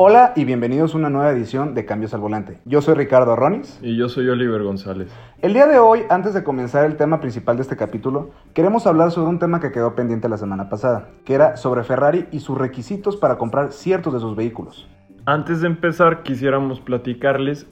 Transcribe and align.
Hola 0.00 0.32
y 0.36 0.44
bienvenidos 0.44 0.94
a 0.94 0.98
una 0.98 1.10
nueva 1.10 1.32
edición 1.32 1.74
de 1.74 1.84
Cambios 1.84 2.14
al 2.14 2.20
Volante. 2.20 2.60
Yo 2.64 2.80
soy 2.80 2.94
Ricardo 2.94 3.34
Ronis. 3.34 3.80
Y 3.82 3.96
yo 3.96 4.08
soy 4.08 4.28
Oliver 4.28 4.62
González. 4.62 5.10
El 5.42 5.54
día 5.54 5.66
de 5.66 5.80
hoy, 5.80 6.02
antes 6.08 6.34
de 6.34 6.44
comenzar 6.44 6.84
el 6.84 6.96
tema 6.96 7.18
principal 7.18 7.56
de 7.56 7.62
este 7.62 7.76
capítulo, 7.76 8.30
queremos 8.54 8.86
hablar 8.86 9.10
sobre 9.10 9.30
un 9.30 9.40
tema 9.40 9.58
que 9.58 9.72
quedó 9.72 9.96
pendiente 9.96 10.28
la 10.28 10.36
semana 10.36 10.68
pasada, 10.68 11.08
que 11.24 11.34
era 11.34 11.56
sobre 11.56 11.82
Ferrari 11.82 12.28
y 12.30 12.38
sus 12.38 12.56
requisitos 12.56 13.16
para 13.16 13.38
comprar 13.38 13.72
ciertos 13.72 14.14
de 14.14 14.20
sus 14.20 14.36
vehículos. 14.36 14.88
Antes 15.26 15.62
de 15.62 15.66
empezar, 15.66 16.22
quisiéramos 16.22 16.80
platicarles 16.80 17.66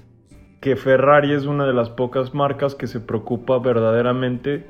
que 0.60 0.74
Ferrari 0.74 1.32
es 1.32 1.46
una 1.46 1.64
de 1.64 1.74
las 1.74 1.90
pocas 1.90 2.34
marcas 2.34 2.74
que 2.74 2.88
se 2.88 2.98
preocupa 2.98 3.60
verdaderamente 3.60 4.66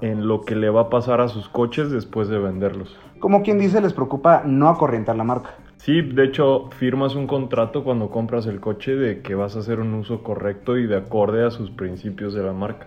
en 0.00 0.26
lo 0.26 0.46
que 0.46 0.56
le 0.56 0.70
va 0.70 0.80
a 0.82 0.88
pasar 0.88 1.20
a 1.20 1.28
sus 1.28 1.46
coches 1.50 1.90
después 1.90 2.28
de 2.28 2.38
venderlos. 2.38 2.98
Como 3.18 3.42
quien 3.42 3.58
dice, 3.58 3.82
les 3.82 3.92
preocupa 3.92 4.44
no 4.46 4.70
acorrientar 4.70 5.14
la 5.16 5.24
marca. 5.24 5.56
Sí, 5.76 6.02
de 6.02 6.24
hecho 6.24 6.70
firmas 6.78 7.14
un 7.14 7.26
contrato 7.26 7.84
cuando 7.84 8.10
compras 8.10 8.46
el 8.46 8.60
coche 8.60 8.96
de 8.96 9.20
que 9.20 9.34
vas 9.34 9.56
a 9.56 9.60
hacer 9.60 9.78
un 9.80 9.94
uso 9.94 10.22
correcto 10.22 10.78
y 10.78 10.86
de 10.86 10.96
acorde 10.96 11.46
a 11.46 11.50
sus 11.50 11.70
principios 11.70 12.34
de 12.34 12.42
la 12.42 12.52
marca. 12.52 12.86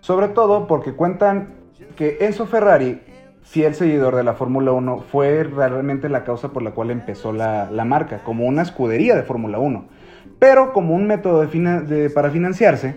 Sobre 0.00 0.28
todo 0.28 0.66
porque 0.66 0.92
cuentan 0.92 1.54
que 1.96 2.18
Enzo 2.20 2.46
Ferrari, 2.46 3.00
fiel 3.42 3.74
seguidor 3.74 4.14
de 4.14 4.22
la 4.22 4.34
Fórmula 4.34 4.72
1, 4.72 4.98
fue 5.10 5.44
realmente 5.44 6.08
la 6.08 6.24
causa 6.24 6.52
por 6.52 6.62
la 6.62 6.72
cual 6.72 6.90
empezó 6.90 7.32
la, 7.32 7.70
la 7.70 7.84
marca, 7.84 8.22
como 8.22 8.46
una 8.46 8.62
escudería 8.62 9.16
de 9.16 9.22
Fórmula 9.22 9.58
1. 9.58 9.88
Pero 10.38 10.72
como 10.72 10.94
un 10.94 11.06
método 11.06 11.48
para 12.14 12.30
financiarse, 12.30 12.94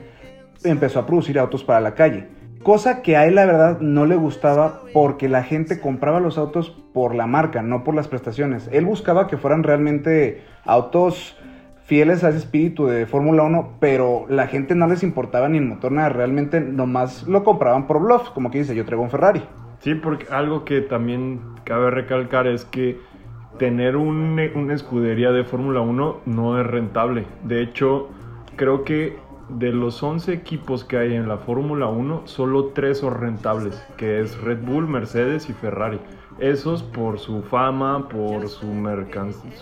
empezó 0.64 1.00
a 1.00 1.06
producir 1.06 1.40
autos 1.40 1.64
para 1.64 1.81
la 1.81 1.95
calle 1.95 2.39
Cosa 2.63 3.02
que 3.02 3.16
a 3.16 3.26
él 3.26 3.36
la 3.36 3.45
verdad 3.45 3.80
no 3.80 4.05
le 4.05 4.16
gustaba 4.16 4.81
porque 4.94 5.30
la 5.30 5.44
gente 5.44 5.80
compraba 5.80 6.20
los 6.20 6.38
autos 6.38 6.72
por 6.94 7.16
la 7.16 7.26
marca, 7.26 7.62
no 7.62 7.84
por 7.84 7.95
las 7.95 8.08
prestaciones. 8.08 8.70
Él 8.73 8.86
buscaba 8.86 9.27
que 9.27 9.38
fueran 9.38 9.63
realmente 9.63 10.44
autos 10.66 11.38
fieles 11.86 12.23
a 12.23 12.30
ese 12.30 12.38
espíritu 12.38 12.86
de 12.86 13.06
Fórmula 13.06 13.44
1, 13.44 13.78
pero 13.80 14.25
la 14.30 14.47
gente 14.47 14.75
no 14.75 14.88
les 14.88 15.03
importaba 15.03 15.50
ni 15.50 15.58
el 15.58 15.66
motor 15.66 15.92
nada, 15.92 16.09
realmente 16.09 16.59
nomás 16.61 17.28
lo 17.28 17.44
compraban 17.44 17.88
por 17.88 18.00
bluff, 18.00 18.30
como 18.30 18.52
que 18.52 18.59
dice, 18.59 18.75
yo 18.75 18.86
traigo 18.86 19.03
un 19.03 19.09
Ferrari. 19.09 19.41
Sí, 19.80 19.95
porque 19.95 20.28
algo 20.31 20.66
que 20.66 20.81
también 20.81 21.39
cabe 21.64 21.89
recalcar 21.89 22.45
es 22.45 22.66
que 22.66 23.00
tener 23.58 23.95
una 23.95 24.73
escudería 24.73 25.31
de 25.31 25.44
Fórmula 25.45 25.81
1 25.81 26.17
no 26.25 26.62
es 26.62 26.67
rentable. 26.67 27.25
De 27.44 27.62
hecho, 27.64 28.09
creo 28.56 28.84
que 28.84 29.17
de 29.50 29.72
los 29.72 30.02
11 30.02 30.31
equipos 30.33 30.83
que 30.83 30.97
hay 30.97 31.16
en 31.16 31.28
la 31.28 31.38
Fórmula 31.38 31.88
1, 31.88 32.23
solo 32.25 32.66
3 32.67 32.97
son 32.97 33.16
rentables, 33.16 33.81
que 33.97 34.22
es 34.22 34.39
Red 34.41 34.64
Bull, 34.64 34.88
Mercedes 34.88 35.50
y 35.50 35.53
Ferrari. 35.53 36.00
Esos 36.39 36.83
por 36.83 37.19
su 37.19 37.41
fama, 37.41 38.08
por 38.08 38.47
su 38.47 38.67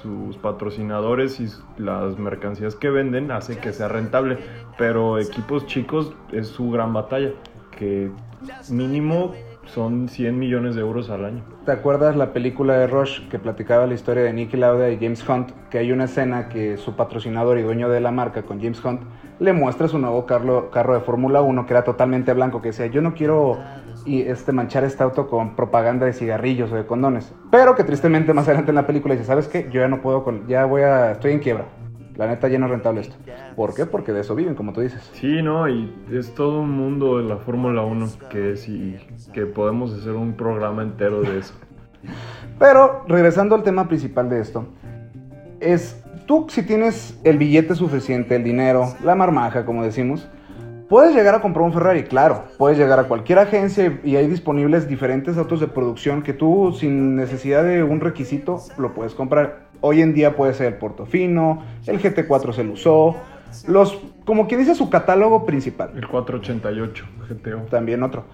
sus 0.01 0.37
patrocinadores 0.37 1.39
y 1.39 1.47
las 1.81 2.19
mercancías 2.19 2.75
que 2.75 2.89
venden, 2.89 3.31
hace 3.31 3.57
que 3.57 3.73
sea 3.73 3.87
rentable. 3.87 4.37
Pero 4.77 5.17
equipos 5.17 5.65
chicos 5.65 6.13
es 6.31 6.47
su 6.47 6.69
gran 6.69 6.93
batalla, 6.93 7.31
que 7.75 8.11
mínimo 8.69 9.33
son 9.65 10.07
100 10.07 10.37
millones 10.37 10.75
de 10.75 10.81
euros 10.81 11.09
al 11.09 11.25
año. 11.25 11.43
¿Te 11.65 11.71
acuerdas 11.71 12.15
la 12.15 12.31
película 12.31 12.77
de 12.77 12.87
Rush 12.87 13.27
que 13.27 13.39
platicaba 13.39 13.85
la 13.85 13.93
historia 13.93 14.23
de 14.23 14.33
Nicky 14.33 14.57
Lauda 14.57 14.89
y 14.89 14.97
James 14.97 15.27
Hunt? 15.27 15.51
Que 15.69 15.79
hay 15.79 15.91
una 15.91 16.05
escena 16.05 16.47
que 16.47 16.77
su 16.77 16.95
patrocinador 16.95 17.57
y 17.57 17.63
dueño 17.63 17.89
de 17.89 17.99
la 17.99 18.11
marca 18.11 18.43
con 18.43 18.61
James 18.61 18.83
Hunt 18.83 19.01
le 19.39 19.53
muestra 19.53 19.87
su 19.87 19.99
nuevo 19.99 20.25
carro, 20.25 20.69
carro 20.71 20.93
de 20.93 21.01
Fórmula 21.01 21.41
1 21.41 21.65
que 21.65 21.73
era 21.73 21.83
totalmente 21.83 22.33
blanco, 22.33 22.61
que 22.61 22.69
decía, 22.69 22.87
yo 22.87 23.01
no 23.01 23.13
quiero 23.13 23.57
y 24.05 24.21
este, 24.21 24.51
manchar 24.51 24.83
este 24.83 25.03
auto 25.03 25.27
con 25.27 25.55
propaganda 25.55 26.05
de 26.05 26.13
cigarrillos 26.13 26.71
o 26.71 26.75
de 26.75 26.85
condones. 26.85 27.33
Pero 27.51 27.75
que 27.75 27.83
tristemente 27.83 28.33
más 28.33 28.47
adelante 28.47 28.71
en 28.71 28.75
la 28.75 28.87
película 28.87 29.13
dice, 29.13 29.25
¿sabes 29.25 29.47
qué? 29.47 29.67
Yo 29.71 29.81
ya 29.81 29.87
no 29.87 30.01
puedo, 30.01 30.23
con, 30.23 30.47
ya 30.47 30.65
voy 30.65 30.83
a, 30.83 31.11
estoy 31.11 31.33
en 31.33 31.39
quiebra. 31.39 31.65
La 32.15 32.25
neta 32.25 32.47
ya 32.47 32.57
no 32.57 32.65
es 32.65 32.71
rentable 32.71 33.01
esto. 33.01 33.15
¿Por 33.55 33.75
qué? 33.75 33.85
Porque 33.85 34.11
de 34.11 34.21
eso 34.21 34.33
viven, 34.33 34.55
como 34.55 34.73
tú 34.73 34.81
dices. 34.81 35.07
Sí, 35.13 35.43
no, 35.43 35.69
y 35.69 35.93
es 36.11 36.33
todo 36.33 36.61
un 36.61 36.71
mundo 36.71 37.19
de 37.19 37.25
la 37.25 37.37
Fórmula 37.37 37.83
1 37.83 38.07
que 38.31 38.53
es 38.53 38.67
y 38.67 38.97
que 39.33 39.45
podemos 39.45 39.93
hacer 39.93 40.13
un 40.13 40.33
programa 40.33 40.81
entero 40.81 41.21
de 41.21 41.39
eso. 41.39 41.53
Pero 42.57 43.03
regresando 43.07 43.53
al 43.53 43.61
tema 43.61 43.87
principal 43.87 44.29
de 44.29 44.39
esto, 44.39 44.65
es 45.59 46.03
tú 46.27 46.45
si 46.49 46.61
tienes 46.61 47.19
el 47.23 47.39
billete 47.39 47.73
suficiente, 47.73 48.35
el 48.35 48.43
dinero, 48.43 48.93
la 49.03 49.15
marmaja, 49.15 49.65
como 49.65 49.83
decimos, 49.83 50.27
puedes 50.89 51.15
llegar 51.15 51.33
a 51.33 51.41
comprar 51.41 51.65
un 51.65 51.73
Ferrari, 51.73 52.03
claro. 52.03 52.43
Puedes 52.57 52.77
llegar 52.77 52.99
a 52.99 53.05
cualquier 53.05 53.39
agencia 53.39 53.99
y 54.03 54.15
hay 54.17 54.27
disponibles 54.27 54.87
diferentes 54.87 55.37
autos 55.37 55.59
de 55.59 55.67
producción 55.67 56.21
que 56.21 56.33
tú 56.33 56.75
sin 56.77 57.15
necesidad 57.15 57.63
de 57.63 57.81
un 57.81 58.01
requisito 58.01 58.61
lo 58.77 58.93
puedes 58.93 59.15
comprar. 59.15 59.67
Hoy 59.81 60.01
en 60.01 60.13
día 60.13 60.35
puede 60.35 60.53
ser 60.53 60.67
el 60.67 60.75
Portofino, 60.75 61.63
el 61.87 62.01
GT4 62.01 62.53
se 62.53 62.63
lo 62.63 62.73
usó, 62.73 63.15
los, 63.67 63.97
como 64.25 64.47
quien 64.47 64.59
dice 64.59 64.75
su 64.75 64.89
catálogo 64.89 65.45
principal. 65.45 65.91
El 65.95 66.07
488 66.07 67.05
GTO. 67.29 67.57
También 67.69 68.03
otro. 68.03 68.25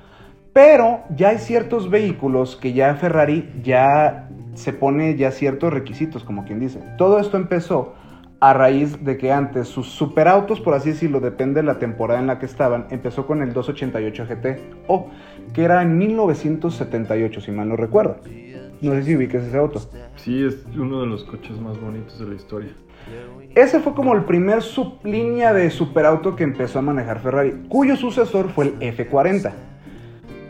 Pero 0.53 1.01
ya 1.15 1.29
hay 1.29 1.39
ciertos 1.39 1.89
vehículos 1.89 2.55
que 2.55 2.73
ya 2.73 2.93
Ferrari 2.95 3.51
ya 3.63 4.29
se 4.53 4.71
pone 4.71 5.15
ya 5.15 5.31
ciertos 5.31 5.73
requisitos, 5.73 6.23
como 6.23 6.45
quien 6.45 6.59
dice. 6.59 6.79
Todo 6.97 7.19
esto 7.19 7.37
empezó 7.37 7.95
a 8.39 8.53
raíz 8.53 9.03
de 9.03 9.17
que 9.17 9.31
antes 9.31 9.67
sus 9.67 9.87
superautos, 9.87 10.59
por 10.59 10.75
así 10.75 10.89
decirlo, 10.89 11.19
depende 11.21 11.61
de 11.61 11.65
la 11.65 11.79
temporada 11.79 12.19
en 12.19 12.27
la 12.27 12.39
que 12.39 12.45
estaban, 12.45 12.87
empezó 12.91 13.25
con 13.25 13.41
el 13.41 13.53
288 13.53 14.25
GT, 14.27 14.59
o 14.87 15.09
que 15.53 15.63
era 15.63 15.81
en 15.81 15.97
1978, 15.97 17.41
si 17.41 17.51
mal 17.51 17.69
no 17.69 17.75
recuerdo. 17.75 18.17
No 18.81 18.91
sé 18.91 19.03
si 19.03 19.15
ubiques 19.15 19.43
ese 19.43 19.57
auto. 19.57 19.79
Sí, 20.17 20.43
es 20.43 20.65
uno 20.77 21.01
de 21.01 21.07
los 21.07 21.23
coches 21.23 21.57
más 21.61 21.79
bonitos 21.79 22.19
de 22.19 22.27
la 22.27 22.35
historia. 22.35 22.71
Ese 23.55 23.79
fue 23.79 23.93
como 23.93 24.13
el 24.13 24.25
primer 24.25 24.61
sublínea 24.61 25.53
de 25.53 25.69
superauto 25.69 26.35
que 26.35 26.43
empezó 26.43 26.79
a 26.79 26.81
manejar 26.81 27.21
Ferrari, 27.21 27.63
cuyo 27.69 27.95
sucesor 27.95 28.49
fue 28.49 28.65
el 28.65 28.79
F40. 28.79 29.51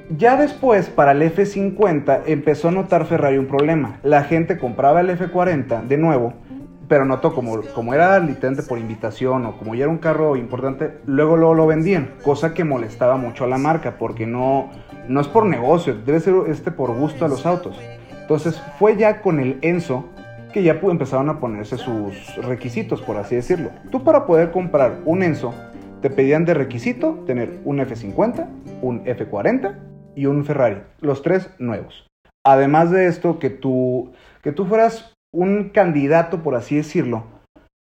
Ya 0.10 0.36
después, 0.36 0.90
para 0.90 1.14
el 1.14 1.22
F50, 1.22 2.24
empezó 2.26 2.68
a 2.68 2.72
notar 2.72 3.06
Ferrari 3.06 3.38
un 3.38 3.48
problema. 3.48 4.00
La 4.04 4.24
gente 4.24 4.58
compraba 4.58 5.00
el 5.00 5.10
F40 5.10 5.88
de 5.88 5.98
nuevo, 5.98 6.34
pero 6.90 7.06
notó 7.06 7.34
como, 7.34 7.62
como 7.74 7.94
era 7.94 8.20
literalmente 8.20 8.68
por 8.68 8.80
invitación 8.80 9.46
o 9.46 9.58
como 9.58 9.76
ya 9.76 9.86
era 9.86 9.92
un 9.92 10.00
carro 10.00 10.36
importante, 10.36 10.98
luego, 11.06 11.38
luego 11.38 11.54
lo 11.54 11.68
vendían, 11.68 12.12
cosa 12.22 12.54
que 12.54 12.66
molestaba 12.66 13.16
mucho 13.16 13.46
a 13.46 13.48
la 13.48 13.58
marca, 13.58 13.98
porque 13.98 14.28
no, 14.28 14.72
no 15.08 15.22
es 15.22 15.28
por 15.30 15.46
negocio, 15.46 15.96
debe 16.06 16.20
ser 16.20 16.36
este 16.48 16.72
por 16.72 16.94
gusto 16.94 17.24
a 17.24 17.30
los 17.30 17.46
autos. 17.46 17.80
Entonces 18.22 18.62
fue 18.78 18.98
ya 18.98 19.22
con 19.22 19.40
el 19.40 19.58
Enzo 19.62 20.10
que 20.52 20.64
ya 20.64 20.74
empezaron 20.74 21.30
a 21.30 21.40
ponerse 21.40 21.78
sus 21.78 22.36
requisitos, 22.44 23.02
por 23.02 23.16
así 23.16 23.36
decirlo. 23.36 23.70
Tú 23.90 24.04
para 24.04 24.26
poder 24.26 24.52
comprar 24.52 25.00
un 25.06 25.24
Enzo, 25.24 25.54
te 26.02 26.10
pedían 26.10 26.44
de 26.44 26.54
requisito 26.54 27.24
tener 27.26 27.62
un 27.64 27.80
F50, 27.80 28.46
un 28.82 29.06
F40 29.06 29.93
y 30.16 30.26
un 30.26 30.46
Ferrari, 30.46 30.82
los 31.00 31.22
tres 31.22 31.50
nuevos. 31.60 32.08
Además 32.46 32.92
de 32.92 33.08
esto, 33.08 33.40
que 33.40 33.50
tú, 33.50 34.14
que 34.42 34.52
tú 34.52 34.66
fueras 34.66 35.14
un 35.34 35.70
candidato, 35.70 36.44
por 36.44 36.56
así 36.56 36.76
decirlo, 36.76 37.24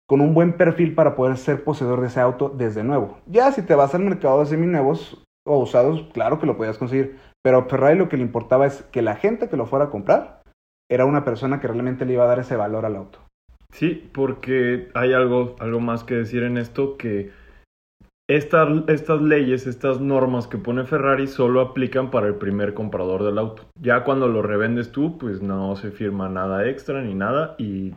con 0.08 0.22
un 0.22 0.34
buen 0.34 0.54
perfil 0.54 0.94
para 0.94 1.16
poder 1.16 1.38
ser 1.38 1.64
poseedor 1.64 2.02
de 2.02 2.08
ese 2.08 2.20
auto 2.20 2.50
desde 2.50 2.84
nuevo. 2.84 3.20
Ya 3.28 3.52
si 3.52 3.62
te 3.62 3.76
vas 3.76 3.96
al 3.96 4.04
mercado 4.04 4.42
de 4.42 4.46
seminuevos 4.46 5.24
o 5.48 5.58
usados, 5.60 6.10
claro 6.14 6.40
que 6.40 6.46
lo 6.46 6.58
podías 6.58 6.78
conseguir, 6.78 7.18
pero 7.42 7.60
a 7.60 7.66
Ferrari 7.66 7.98
lo 7.98 8.10
que 8.10 8.18
le 8.18 8.24
importaba 8.24 8.68
es 8.68 8.84
que 8.92 9.02
la 9.02 9.16
gente 9.16 9.48
que 9.48 9.58
lo 9.58 9.66
fuera 9.66 9.86
a 9.86 9.90
comprar 9.90 10.42
era 10.90 11.06
una 11.06 11.24
persona 11.24 11.62
que 11.62 11.68
realmente 11.68 12.06
le 12.06 12.14
iba 12.14 12.26
a 12.26 12.28
dar 12.28 12.40
ese 12.40 12.58
valor 12.58 12.86
al 12.86 12.98
auto. 12.98 13.20
Sí, 13.72 14.10
porque 14.14 14.90
hay 14.94 15.14
algo, 15.14 15.56
algo 15.60 15.80
más 15.80 16.04
que 16.04 16.16
decir 16.16 16.44
en 16.44 16.58
esto 16.58 16.98
que 16.98 17.32
estas, 18.36 18.70
estas 18.88 19.22
leyes, 19.22 19.68
estas 19.68 20.00
normas 20.00 20.48
que 20.48 20.58
pone 20.58 20.86
Ferrari 20.86 21.28
solo 21.28 21.60
aplican 21.60 22.12
para 22.12 22.28
el 22.28 22.36
primer 22.36 22.74
comprador 22.74 23.24
del 23.24 23.38
auto. 23.38 23.64
Ya 23.80 24.06
cuando 24.06 24.30
lo 24.30 24.42
revendes 24.42 24.94
tú, 24.94 25.18
pues 25.18 25.42
no 25.42 25.76
se 25.76 25.92
firma 25.92 26.30
nada 26.30 26.70
extra 26.70 27.02
ni 27.02 27.14
nada 27.14 27.56
y 27.58 27.94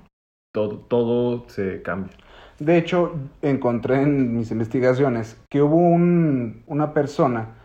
todo, 0.52 0.78
todo 0.78 1.48
se 1.48 1.82
cambia. 1.82 2.12
De 2.58 2.76
hecho, 2.76 3.14
encontré 3.42 4.02
en 4.02 4.36
mis 4.36 4.50
investigaciones 4.50 5.40
que 5.48 5.62
hubo 5.62 5.76
un, 5.76 6.64
una 6.66 6.92
persona 6.92 7.56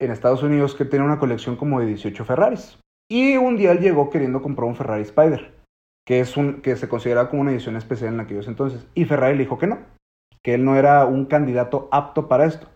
en 0.00 0.10
Estados 0.10 0.42
Unidos 0.42 0.74
que 0.74 0.84
tenía 0.84 1.06
una 1.06 1.20
colección 1.20 1.54
como 1.54 1.78
de 1.78 1.86
18 1.86 2.24
Ferraris. 2.24 2.78
Y 3.08 3.36
un 3.36 3.56
día 3.56 3.72
él 3.72 3.78
llegó 3.78 4.10
queriendo 4.10 4.42
comprar 4.42 4.68
un 4.68 4.76
Ferrari 4.76 5.02
Spider, 5.02 5.52
que, 6.04 6.18
es 6.18 6.36
un, 6.36 6.62
que 6.62 6.74
se 6.74 6.88
considera 6.88 7.30
como 7.30 7.42
una 7.42 7.52
edición 7.52 7.76
especial 7.76 8.14
en 8.14 8.20
aquellos 8.20 8.48
entonces. 8.48 8.88
Y 8.94 9.04
Ferrari 9.04 9.36
le 9.36 9.44
dijo 9.44 9.58
que 9.58 9.68
no, 9.68 9.78
que 10.48 10.54
él 10.54 10.64
no 10.64 10.76
era 10.76 11.04
un 11.04 11.26
candidato 11.26 11.90
apto 11.92 12.26
para 12.26 12.46
esto. 12.46 12.68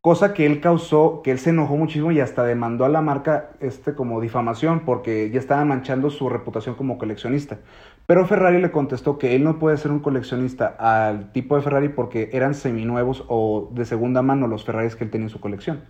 Cosa 0.00 0.32
que 0.32 0.46
él 0.46 0.60
causó, 0.60 1.22
que 1.24 1.32
él 1.32 1.40
se 1.40 1.50
enojó 1.50 1.76
muchísimo 1.76 2.12
y 2.12 2.20
hasta 2.20 2.44
demandó 2.44 2.84
a 2.84 2.88
la 2.88 3.00
marca 3.00 3.50
este 3.58 3.96
como 3.96 4.20
difamación 4.20 4.84
porque 4.84 5.28
ya 5.32 5.40
estaba 5.40 5.64
manchando 5.64 6.10
su 6.10 6.28
reputación 6.28 6.76
como 6.76 6.98
coleccionista. 6.98 7.58
Pero 8.06 8.26
Ferrari 8.26 8.62
le 8.62 8.70
contestó 8.70 9.18
que 9.18 9.34
él 9.34 9.42
no 9.42 9.58
puede 9.58 9.76
ser 9.76 9.90
un 9.90 9.98
coleccionista 9.98 10.76
al 10.78 11.32
tipo 11.32 11.56
de 11.56 11.62
Ferrari 11.62 11.88
porque 11.88 12.30
eran 12.32 12.54
seminuevos 12.54 13.24
o 13.26 13.72
de 13.72 13.84
segunda 13.86 14.22
mano 14.22 14.46
los 14.46 14.64
Ferraris 14.64 14.94
que 14.94 15.02
él 15.02 15.10
tenía 15.10 15.26
en 15.26 15.30
su 15.30 15.40
colección. 15.40 15.80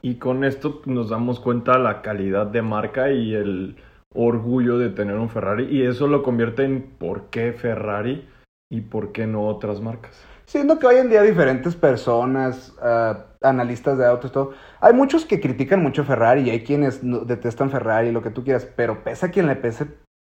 Y 0.00 0.14
con 0.20 0.44
esto 0.44 0.80
nos 0.84 1.10
damos 1.10 1.40
cuenta 1.40 1.76
la 1.76 2.02
calidad 2.02 2.46
de 2.46 2.62
marca 2.62 3.10
y 3.10 3.34
el 3.34 3.74
orgullo 4.14 4.78
de 4.78 4.90
tener 4.90 5.16
un 5.16 5.28
Ferrari 5.28 5.64
y 5.64 5.82
eso 5.82 6.06
lo 6.06 6.22
convierte 6.22 6.62
en 6.62 6.82
por 6.82 7.30
qué 7.30 7.52
Ferrari 7.52 8.28
y 8.70 8.80
por 8.82 9.12
qué 9.12 9.26
no 9.26 9.46
otras 9.46 9.80
marcas. 9.80 10.12
Siendo 10.44 10.78
que 10.78 10.86
hoy 10.86 10.96
en 10.96 11.08
día 11.08 11.22
diferentes 11.22 11.74
personas, 11.74 12.74
ah, 12.80 13.26
analistas 13.42 13.98
de 13.98 14.06
autos, 14.06 14.30
todo, 14.32 14.52
hay 14.80 14.92
muchos 14.94 15.24
que 15.24 15.40
critican 15.40 15.82
mucho 15.82 16.04
Ferrari 16.04 16.42
y 16.42 16.50
hay 16.50 16.62
quienes 16.64 17.00
detestan 17.26 17.70
Ferrari, 17.70 18.12
lo 18.12 18.22
que 18.22 18.30
tú 18.30 18.44
quieras, 18.44 18.64
pero 18.76 19.02
pesa 19.02 19.30
quien 19.30 19.46
le 19.46 19.56
pese, 19.56 19.86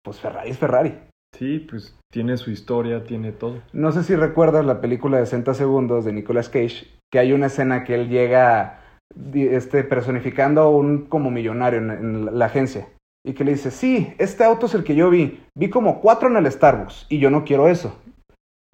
pues 0.04 0.20
Ferrari 0.20 0.52
es 0.52 0.58
Ferrari. 0.58 0.98
Sí, 1.36 1.66
pues 1.68 1.98
tiene 2.12 2.38
su 2.38 2.52
historia, 2.52 3.04
tiene 3.06 3.32
todo. 3.32 3.62
No 3.74 3.92
sé 3.92 4.04
si 4.04 4.16
recuerdas 4.16 4.66
la 4.66 4.82
película 4.82 5.18
de 5.18 5.26
60 5.26 5.56
segundos 5.56 6.06
de 6.06 6.14
Nicolas 6.14 6.48
Cage, 6.48 6.86
que 7.12 7.18
hay 7.18 7.34
una 7.34 7.48
escena 7.48 7.84
que 7.84 7.96
él 7.96 8.10
llega 8.10 8.82
este, 9.34 9.84
personificando 9.84 10.62
a 10.62 10.70
un 10.70 11.06
como 11.06 11.32
millonario 11.32 11.80
en, 11.80 11.90
en 11.92 12.26
la- 12.26 12.32
la 12.32 12.46
agencia 12.46 12.88
y 13.26 13.34
que 13.34 13.44
le 13.46 13.52
dice, 13.54 13.72
sí, 13.72 14.14
este 14.18 14.44
auto 14.44 14.66
es 14.66 14.74
el 14.76 14.84
que 14.84 14.96
yo 14.96 15.10
vi, 15.10 15.44
vi 15.56 15.70
como 15.70 16.02
cuatro 16.02 16.30
en 16.30 16.36
el 16.36 16.52
Starbucks 16.52 17.06
y 17.10 17.20
yo 17.20 17.30
no 17.30 17.46
quiero 17.46 17.68
eso. 17.68 17.98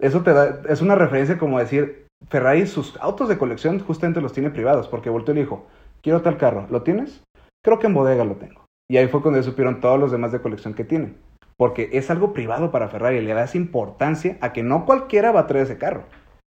Eso 0.00 0.22
te 0.22 0.32
da, 0.32 0.62
es 0.68 0.80
una 0.80 0.94
referencia 0.94 1.38
como 1.38 1.58
decir, 1.58 2.06
Ferrari 2.28 2.66
sus 2.66 2.96
autos 3.00 3.28
de 3.28 3.38
colección 3.38 3.78
justamente 3.80 4.20
los 4.20 4.32
tiene 4.32 4.50
privados, 4.50 4.88
porque 4.88 5.10
volteó 5.10 5.32
y 5.32 5.36
le 5.36 5.40
dijo, 5.42 5.66
quiero 6.02 6.22
tal 6.22 6.38
carro, 6.38 6.66
¿lo 6.70 6.82
tienes? 6.82 7.22
Creo 7.62 7.78
que 7.78 7.86
en 7.86 7.94
bodega 7.94 8.24
lo 8.24 8.36
tengo. 8.36 8.64
Y 8.90 8.96
ahí 8.96 9.08
fue 9.08 9.22
cuando 9.22 9.42
supieron 9.42 9.80
todos 9.80 10.00
los 10.00 10.10
demás 10.10 10.32
de 10.32 10.40
colección 10.40 10.74
que 10.74 10.84
tienen. 10.84 11.16
Porque 11.56 11.90
es 11.92 12.10
algo 12.10 12.32
privado 12.32 12.70
para 12.70 12.88
Ferrari, 12.88 13.20
le 13.20 13.34
das 13.34 13.54
importancia 13.54 14.38
a 14.40 14.52
que 14.52 14.62
no 14.62 14.86
cualquiera 14.86 15.32
va 15.32 15.40
a 15.40 15.46
traer 15.46 15.66
ese 15.66 15.78
carro. 15.78 16.04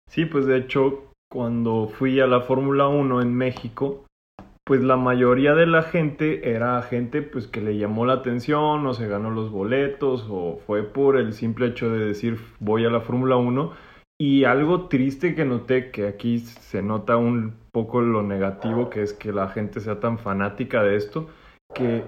Sí, 0.09 0.25
pues 0.25 0.47
de 0.47 0.57
hecho, 0.57 1.11
cuando 1.31 1.89
fui 1.89 2.21
a 2.21 2.27
la 2.27 2.43
Fórmula 2.43 2.89
1 2.89 3.21
en 3.21 3.35
México, 3.35 4.05
pues 4.71 4.83
la 4.83 4.97
mayoría 4.97 5.57
de 5.57 5.67
la 5.67 5.83
gente 5.83 6.49
era 6.49 6.81
gente 6.83 7.23
pues 7.23 7.49
que 7.49 7.61
le 7.61 7.77
llamó 7.77 8.07
la 8.07 8.13
atención 8.13 8.87
o 8.87 8.95
se 8.95 9.09
ganó 9.09 9.29
los 9.33 9.51
boletos 9.51 10.29
o 10.31 10.61
fue 10.65 10.85
por 10.85 11.17
el 11.17 11.33
simple 11.33 11.67
hecho 11.67 11.91
de 11.91 12.05
decir 12.05 12.39
voy 12.61 12.85
a 12.85 12.89
la 12.89 13.01
Fórmula 13.01 13.35
1 13.35 13.73
y 14.17 14.45
algo 14.45 14.87
triste 14.87 15.35
que 15.35 15.45
noté 15.45 15.91
que 15.91 16.07
aquí 16.07 16.39
se 16.39 16.83
nota 16.83 17.17
un 17.17 17.57
poco 17.73 18.01
lo 18.01 18.23
negativo 18.23 18.91
que 18.91 19.03
es 19.03 19.13
que 19.13 19.33
la 19.33 19.49
gente 19.49 19.81
sea 19.81 19.99
tan 19.99 20.21
fanática 20.21 20.85
de 20.85 20.95
esto 20.95 21.29
que 21.75 22.05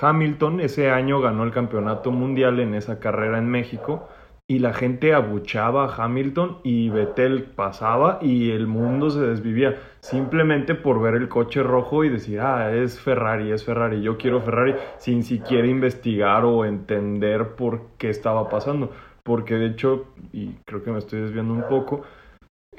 Hamilton 0.00 0.60
ese 0.60 0.88
año 0.88 1.20
ganó 1.20 1.44
el 1.44 1.52
campeonato 1.52 2.10
mundial 2.10 2.58
en 2.60 2.72
esa 2.72 3.00
carrera 3.00 3.36
en 3.36 3.50
México 3.50 4.08
y 4.50 4.58
la 4.58 4.72
gente 4.72 5.14
abuchaba 5.14 5.84
a 5.84 5.94
Hamilton 5.94 6.58
y 6.64 6.88
Vettel 6.88 7.44
pasaba 7.44 8.18
y 8.20 8.50
el 8.50 8.66
mundo 8.66 9.08
se 9.08 9.20
desvivía 9.20 9.76
simplemente 10.00 10.74
por 10.74 11.00
ver 11.00 11.14
el 11.14 11.28
coche 11.28 11.62
rojo 11.62 12.02
y 12.02 12.08
decir, 12.08 12.40
ah, 12.40 12.74
es 12.74 12.98
Ferrari, 12.98 13.52
es 13.52 13.64
Ferrari, 13.64 14.02
yo 14.02 14.18
quiero 14.18 14.40
Ferrari 14.40 14.74
sin 14.98 15.22
siquiera 15.22 15.68
investigar 15.68 16.44
o 16.44 16.64
entender 16.64 17.54
por 17.54 17.90
qué 17.96 18.10
estaba 18.10 18.48
pasando. 18.48 18.90
Porque 19.22 19.54
de 19.54 19.66
hecho, 19.66 20.06
y 20.32 20.56
creo 20.66 20.82
que 20.82 20.90
me 20.90 20.98
estoy 20.98 21.20
desviando 21.20 21.54
un 21.54 21.68
poco, 21.68 22.02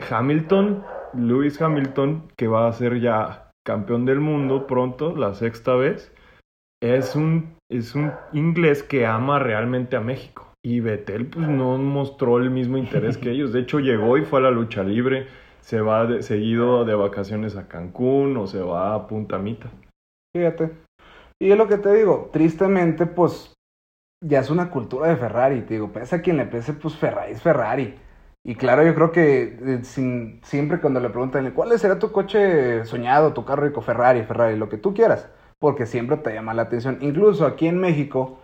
Hamilton, 0.10 0.84
Lewis 1.14 1.62
Hamilton, 1.62 2.28
que 2.36 2.50
va 2.50 2.68
a 2.68 2.74
ser 2.74 3.00
ya 3.00 3.50
campeón 3.66 4.04
del 4.04 4.20
mundo 4.20 4.68
pronto, 4.68 5.16
la 5.16 5.36
sexta 5.36 5.76
vez, 5.76 6.14
es 6.84 7.16
un, 7.16 7.56
es 7.70 7.96
un 7.96 8.12
inglés 8.34 8.84
que 8.84 9.06
ama 9.06 9.40
realmente 9.40 9.96
a 9.96 10.02
México. 10.02 10.41
Y 10.64 10.80
Vettel 10.80 11.26
pues 11.26 11.48
no 11.48 11.78
mostró 11.78 12.38
el 12.38 12.52
mismo 12.52 12.78
interés 12.78 13.18
que 13.18 13.32
ellos. 13.32 13.52
De 13.52 13.62
hecho 13.62 13.80
llegó 13.80 14.18
y 14.18 14.26
fue 14.26 14.40
a 14.40 14.44
la 14.44 14.52
lucha 14.52 14.84
libre. 14.84 15.28
Se 15.62 15.82
va 15.82 16.22
seguido 16.22 16.86
de 16.86 16.96
vacaciones 16.96 17.56
a 17.56 17.68
Cancún 17.68 18.38
o 18.38 18.48
se 18.48 18.60
va 18.60 18.94
a 18.94 19.08
Punta 19.08 19.40
Mita. 19.40 19.72
Fíjate. 20.36 20.72
Y 21.40 21.52
es 21.52 21.58
lo 21.58 21.68
que 21.68 21.78
te 21.78 21.92
digo, 21.94 22.30
tristemente, 22.32 23.08
pues 23.08 23.56
ya 24.24 24.40
es 24.40 24.52
una 24.52 24.70
cultura 24.70 25.08
de 25.08 25.18
Ferrari. 25.18 25.62
Te 25.62 25.76
digo, 25.76 25.92
pese 25.92 26.18
a 26.18 26.22
quien 26.22 26.38
le 26.38 26.46
pese, 26.46 26.74
pues 26.74 26.96
Ferrari 26.96 27.32
es 27.32 27.42
Ferrari. 27.42 27.96
Y 28.44 28.56
claro, 28.56 28.84
yo 28.84 28.94
creo 28.96 29.12
que 29.12 29.58
eh, 29.60 29.82
siempre 29.84 30.80
cuando 30.80 31.00
le 31.00 31.10
preguntan, 31.10 31.52
¿cuál 31.52 31.78
será 31.80 32.00
tu 32.00 32.12
coche 32.12 32.86
soñado, 32.86 33.34
tu 33.34 33.46
carro 33.46 33.66
rico? 33.66 33.82
Ferrari, 33.82 34.24
Ferrari, 34.24 34.58
lo 34.58 34.70
que 34.70 34.78
tú 34.78 34.94
quieras. 34.94 35.30
Porque 35.60 35.86
siempre 35.86 36.18
te 36.18 36.34
llama 36.34 36.54
la 36.54 36.64
atención. 36.64 36.98
Incluso 37.02 37.46
aquí 37.46 37.68
en 37.68 37.80
México 37.80 38.40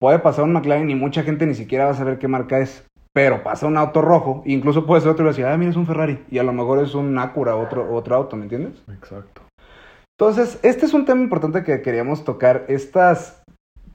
puede 0.00 0.18
pasar 0.18 0.44
un 0.44 0.52
McLaren 0.52 0.90
y 0.90 0.94
mucha 0.94 1.22
gente 1.22 1.46
ni 1.46 1.54
siquiera 1.54 1.84
va 1.84 1.90
a 1.92 1.94
saber 1.94 2.18
qué 2.18 2.26
marca 2.26 2.58
es. 2.58 2.86
Pero 3.12 3.42
pasa 3.42 3.66
un 3.66 3.76
auto 3.76 4.02
rojo, 4.02 4.42
e 4.46 4.52
incluso 4.52 4.86
puede 4.86 5.00
ser 5.00 5.10
otro 5.10 5.24
y 5.24 5.28
decir, 5.28 5.44
ah, 5.44 5.56
mira, 5.56 5.70
es 5.70 5.76
un 5.76 5.86
Ferrari. 5.86 6.24
Y 6.30 6.38
a 6.38 6.44
lo 6.44 6.52
mejor 6.52 6.82
es 6.82 6.94
un 6.94 7.18
Acura, 7.18 7.56
otro, 7.56 7.92
otro 7.92 8.14
auto, 8.14 8.36
¿me 8.36 8.44
entiendes? 8.44 8.82
Exacto. 8.88 9.42
Entonces, 10.16 10.60
este 10.62 10.86
es 10.86 10.94
un 10.94 11.06
tema 11.06 11.20
importante 11.22 11.64
que 11.64 11.82
queríamos 11.82 12.24
tocar, 12.24 12.66
estas 12.68 13.42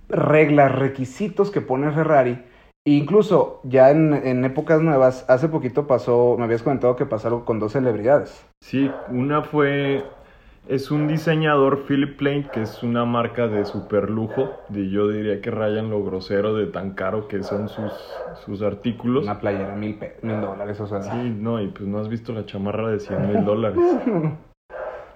reglas, 0.09 0.73
requisitos 0.73 1.49
que 1.49 1.61
pone 1.61 1.91
Ferrari. 1.91 2.43
E 2.87 2.91
incluso 2.91 3.61
ya 3.63 3.89
en, 3.89 4.13
en 4.13 4.43
épocas 4.43 4.81
nuevas, 4.81 5.25
hace 5.29 5.47
poquito 5.47 5.87
pasó, 5.87 6.35
me 6.37 6.43
habías 6.43 6.61
comentado 6.61 6.95
que 6.95 7.05
pasaron 7.05 7.41
con 7.45 7.59
dos 7.59 7.71
celebridades. 7.71 8.45
Sí, 8.61 8.91
una 9.09 9.43
fue. 9.43 10.03
Es 10.67 10.89
un 10.89 11.07
diseñador, 11.07 11.83
Philip 11.87 12.17
Plain, 12.17 12.45
que 12.51 12.63
es 12.63 12.81
una 12.81 13.05
marca 13.05 13.47
de 13.47 13.65
super 13.65 14.09
lujo. 14.09 14.49
De, 14.69 14.89
yo 14.89 15.07
diría 15.07 15.39
que 15.39 15.51
rayan 15.51 15.91
lo 15.91 16.03
grosero 16.03 16.55
de 16.55 16.65
tan 16.65 16.95
caro 16.95 17.27
que 17.27 17.43
son 17.43 17.69
sus, 17.69 17.93
sus 18.43 18.63
artículos. 18.63 19.25
Una 19.25 19.39
playera, 19.39 19.75
mil, 19.75 19.99
mil 20.23 20.41
dólares, 20.41 20.79
o 20.81 20.87
sea. 20.87 21.03
Sí, 21.03 21.35
no, 21.39 21.61
y 21.61 21.67
pues 21.67 21.87
no 21.87 21.99
has 21.99 22.09
visto 22.09 22.33
la 22.33 22.47
chamarra 22.47 22.89
de 22.89 22.99
100 22.99 23.31
mil 23.31 23.45
dólares. 23.45 23.79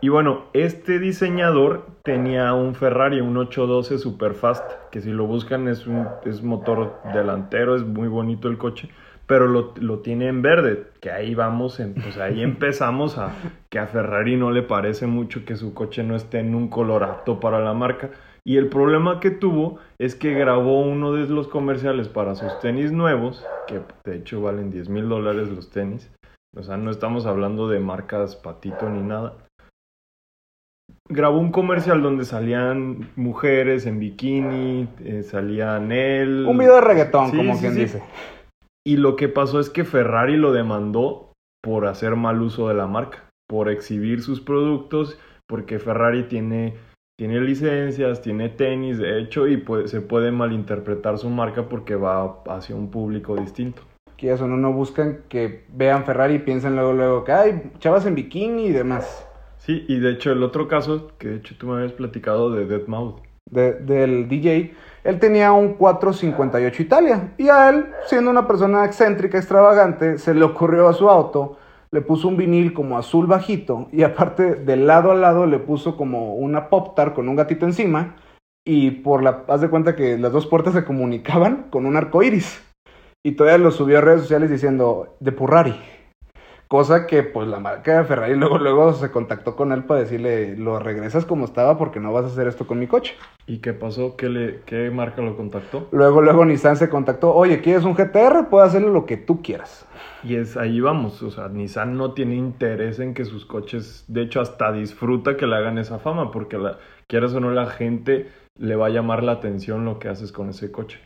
Y 0.02 0.08
bueno, 0.08 0.46
este 0.54 0.98
diseñador 0.98 1.86
tenía 2.04 2.54
un 2.54 2.74
Ferrari, 2.74 3.20
un 3.20 3.36
812 3.36 3.98
Superfast, 3.98 4.64
que 4.92 5.02
si 5.02 5.12
lo 5.12 5.26
buscan 5.26 5.68
es 5.68 5.88
un 5.88 6.08
es 6.24 6.42
motor 6.42 7.02
delantero, 7.14 7.76
es 7.76 7.84
muy 7.84 8.08
bonito 8.08 8.48
el 8.48 8.58
coche, 8.58 8.90
pero 9.30 9.46
lo, 9.46 9.76
lo 9.80 10.00
tiene 10.00 10.28
en 10.28 10.42
verde, 10.42 10.88
que 11.02 11.12
ahí 11.12 11.36
vamos, 11.36 11.80
en, 11.80 11.94
pues 11.94 12.18
ahí 12.18 12.42
empezamos 12.44 13.20
a 13.20 13.32
que 13.70 13.78
a 13.78 13.86
Ferrari 13.86 14.36
no 14.36 14.50
le 14.50 14.64
parece 14.64 15.06
mucho 15.06 15.46
que 15.46 15.56
su 15.56 15.76
coche 15.76 16.02
no 16.02 16.16
esté 16.16 16.40
en 16.40 16.56
un 16.56 16.68
color 16.68 17.04
apto 17.04 17.40
para 17.40 17.60
la 17.60 17.76
marca. 17.76 18.10
Y 18.44 18.58
el 18.58 18.70
problema 18.70 19.20
que 19.20 19.30
tuvo 19.30 19.78
es 20.00 20.16
que 20.16 20.34
grabó 20.34 20.82
uno 20.82 21.14
de 21.14 21.28
los 21.28 21.48
comerciales 21.48 22.08
para 22.08 22.34
sus 22.34 22.60
tenis 22.60 22.92
nuevos, 22.92 23.46
que 23.68 23.82
de 24.04 24.16
hecho 24.18 24.42
valen 24.42 24.72
10 24.72 24.90
mil 24.90 25.08
dólares 25.08 25.50
los 25.50 25.70
tenis. 25.70 26.12
O 26.58 26.64
sea, 26.64 26.78
no 26.78 26.90
estamos 26.90 27.28
hablando 27.28 27.68
de 27.70 27.80
marcas 27.80 28.36
patito 28.36 28.90
ni 28.90 29.04
nada. 29.04 29.36
Grabó 31.08 31.38
un 31.38 31.52
comercial 31.52 32.02
donde 32.02 32.26
salían 32.26 33.12
mujeres 33.16 33.86
en 33.86 34.00
bikini, 34.00 34.88
eh, 35.04 35.22
salían 35.22 35.92
él. 35.92 36.48
Un 36.48 36.58
video 36.58 36.76
de 36.76 36.82
reggaetón, 36.82 37.30
Sí, 37.30 37.38
como 37.38 37.54
sí, 37.54 37.60
quien 37.60 37.74
sí. 37.74 37.80
dice. 37.82 38.04
Y 38.86 38.98
lo 38.98 39.16
que 39.16 39.28
pasó 39.28 39.60
es 39.60 39.70
que 39.70 39.84
Ferrari 39.84 40.38
lo 40.38 40.52
demandó 40.52 41.34
por 41.62 41.86
hacer 41.86 42.16
mal 42.16 42.42
uso 42.42 42.68
de 42.70 42.74
la 42.76 42.88
marca, 42.88 43.30
por 43.48 43.70
exhibir 43.70 44.22
sus 44.22 44.40
productos, 44.40 45.20
porque 45.48 45.80
Ferrari 45.80 46.24
tiene, 46.24 46.76
tiene 47.18 47.42
licencias, 47.42 48.22
tiene 48.22 48.50
tenis, 48.50 48.98
de 48.98 49.20
hecho, 49.20 49.48
y 49.48 49.58
puede- 49.58 49.88
se 49.88 50.02
puede 50.02 50.32
malinterpretar 50.32 51.18
su 51.18 51.30
marca 51.30 51.68
porque 51.68 51.96
va 51.96 52.42
hacia 52.48 52.76
un 52.76 52.90
público 52.90 53.36
distinto. 53.36 53.82
Que 54.16 54.32
eso 54.32 54.48
no, 54.48 54.58
no 54.58 54.72
buscan 54.74 55.24
que 55.30 55.66
vean 55.74 56.06
Ferrari 56.06 56.36
y 56.36 56.40
piensen 56.40 56.76
luego, 56.76 56.94
luego 56.94 57.24
que 57.24 57.32
hay 57.32 57.72
chavas 57.80 58.06
en 58.06 58.16
bikini 58.16 58.68
y 58.68 58.72
demás. 58.72 59.26
Sí, 59.58 59.86
y 59.90 60.00
de 60.00 60.12
hecho 60.12 60.32
el 60.32 60.42
otro 60.44 60.68
caso, 60.68 61.12
que 61.18 61.28
de 61.28 61.36
hecho 61.38 61.56
tú 61.58 61.68
me 61.68 61.76
habías 61.76 61.92
platicado 61.94 62.52
de 62.52 62.66
Deadmau5. 62.68 63.22
de- 63.52 63.74
del 63.74 64.30
DJ, 64.30 64.74
él 65.04 65.20
tenía 65.20 65.52
un 65.52 65.76
458 65.76 66.82
Italia. 66.82 67.34
Y 67.38 67.50
a 67.50 67.70
él, 67.70 67.88
siendo 68.06 68.32
una 68.32 68.48
persona 68.48 68.86
excéntrica, 68.86 69.38
extravagante, 69.38 70.18
se 70.18 70.34
le 70.34 70.44
ocurrió 70.44 70.88
a 70.88 70.94
su 70.94 71.10
auto, 71.10 71.58
le 71.92 72.02
puso 72.02 72.28
un 72.28 72.38
vinil 72.38 72.74
como 72.74 72.98
azul 72.98 73.26
bajito 73.26 73.88
y 73.92 74.04
aparte 74.04 74.56
de 74.56 74.76
lado 74.76 75.12
a 75.12 75.16
lado 75.16 75.46
le 75.46 75.58
puso 75.58 75.98
como 75.98 76.36
una 76.36 76.70
pop 76.70 76.96
tar 76.96 77.14
con 77.14 77.28
un 77.28 77.36
gatito 77.36 77.66
encima 77.66 78.16
y 78.64 78.92
por 78.92 79.24
la, 79.24 79.44
haz 79.48 79.62
de 79.62 79.70
cuenta 79.70 79.96
que 79.96 80.18
las 80.18 80.32
dos 80.32 80.46
puertas 80.46 80.76
se 80.76 80.86
comunicaban 80.86 81.68
con 81.72 81.86
un 81.86 81.98
arco 81.98 82.22
iris. 82.22 82.64
Y 83.24 83.34
todavía 83.34 83.58
lo 83.58 83.72
subió 83.72 83.98
a 83.98 84.02
redes 84.02 84.22
sociales 84.22 84.50
diciendo 84.50 85.16
de 85.20 85.32
Purrari. 85.32 85.76
Cosa 86.70 87.08
que 87.08 87.24
pues 87.24 87.48
la 87.48 87.60
marca 87.60 87.98
de 87.98 88.06
Ferrari 88.06 88.36
luego, 88.36 88.60
luego 88.60 88.94
se 88.94 89.10
contactó 89.10 89.56
con 89.56 89.72
él 89.72 89.86
para 89.86 90.02
decirle, 90.02 90.56
lo 90.56 90.78
regresas 90.78 91.26
como 91.26 91.46
estaba 91.46 91.80
porque 91.80 92.00
no 92.00 92.14
vas 92.14 92.26
a 92.26 92.28
hacer 92.28 92.48
esto 92.48 92.68
con 92.68 92.78
mi 92.78 92.86
coche. 92.86 93.16
¿Y 93.48 93.58
qué 93.58 93.74
pasó? 93.74 94.16
¿Qué, 94.16 94.30
le, 94.30 94.60
¿Qué 94.68 94.92
marca 94.92 95.24
lo 95.24 95.36
contactó? 95.36 95.88
Luego, 95.92 96.22
luego 96.22 96.46
Nissan 96.46 96.78
se 96.78 96.88
contactó, 96.88 97.34
oye, 97.34 97.62
¿quieres 97.62 97.86
un 97.86 97.96
GTR? 97.96 98.50
Puedes 98.52 98.70
hacerle 98.70 98.90
lo 98.90 99.08
que 99.08 99.18
tú 99.18 99.42
quieras. 99.42 99.88
Y 100.24 100.36
es 100.36 100.58
ahí 100.58 100.80
vamos, 100.80 101.24
o 101.24 101.32
sea, 101.32 101.48
Nissan 101.48 101.98
no 101.98 102.14
tiene 102.14 102.36
interés 102.36 103.00
en 103.00 103.16
que 103.16 103.26
sus 103.26 103.48
coches, 103.48 104.06
de 104.08 104.22
hecho 104.22 104.40
hasta 104.40 104.72
disfruta 104.72 105.38
que 105.38 105.48
le 105.48 105.56
hagan 105.56 105.80
esa 105.80 105.98
fama, 105.98 106.30
porque 106.30 106.60
la, 106.60 106.78
quieras 107.08 107.34
o 107.34 107.40
no 107.40 107.50
la 107.50 107.66
gente 107.66 108.30
le 108.60 108.76
va 108.76 108.86
a 108.86 108.90
llamar 108.90 109.24
la 109.24 109.32
atención 109.32 109.86
lo 109.86 109.98
que 109.98 110.10
haces 110.10 110.32
con 110.32 110.50
ese 110.50 110.72
coche. 110.72 111.00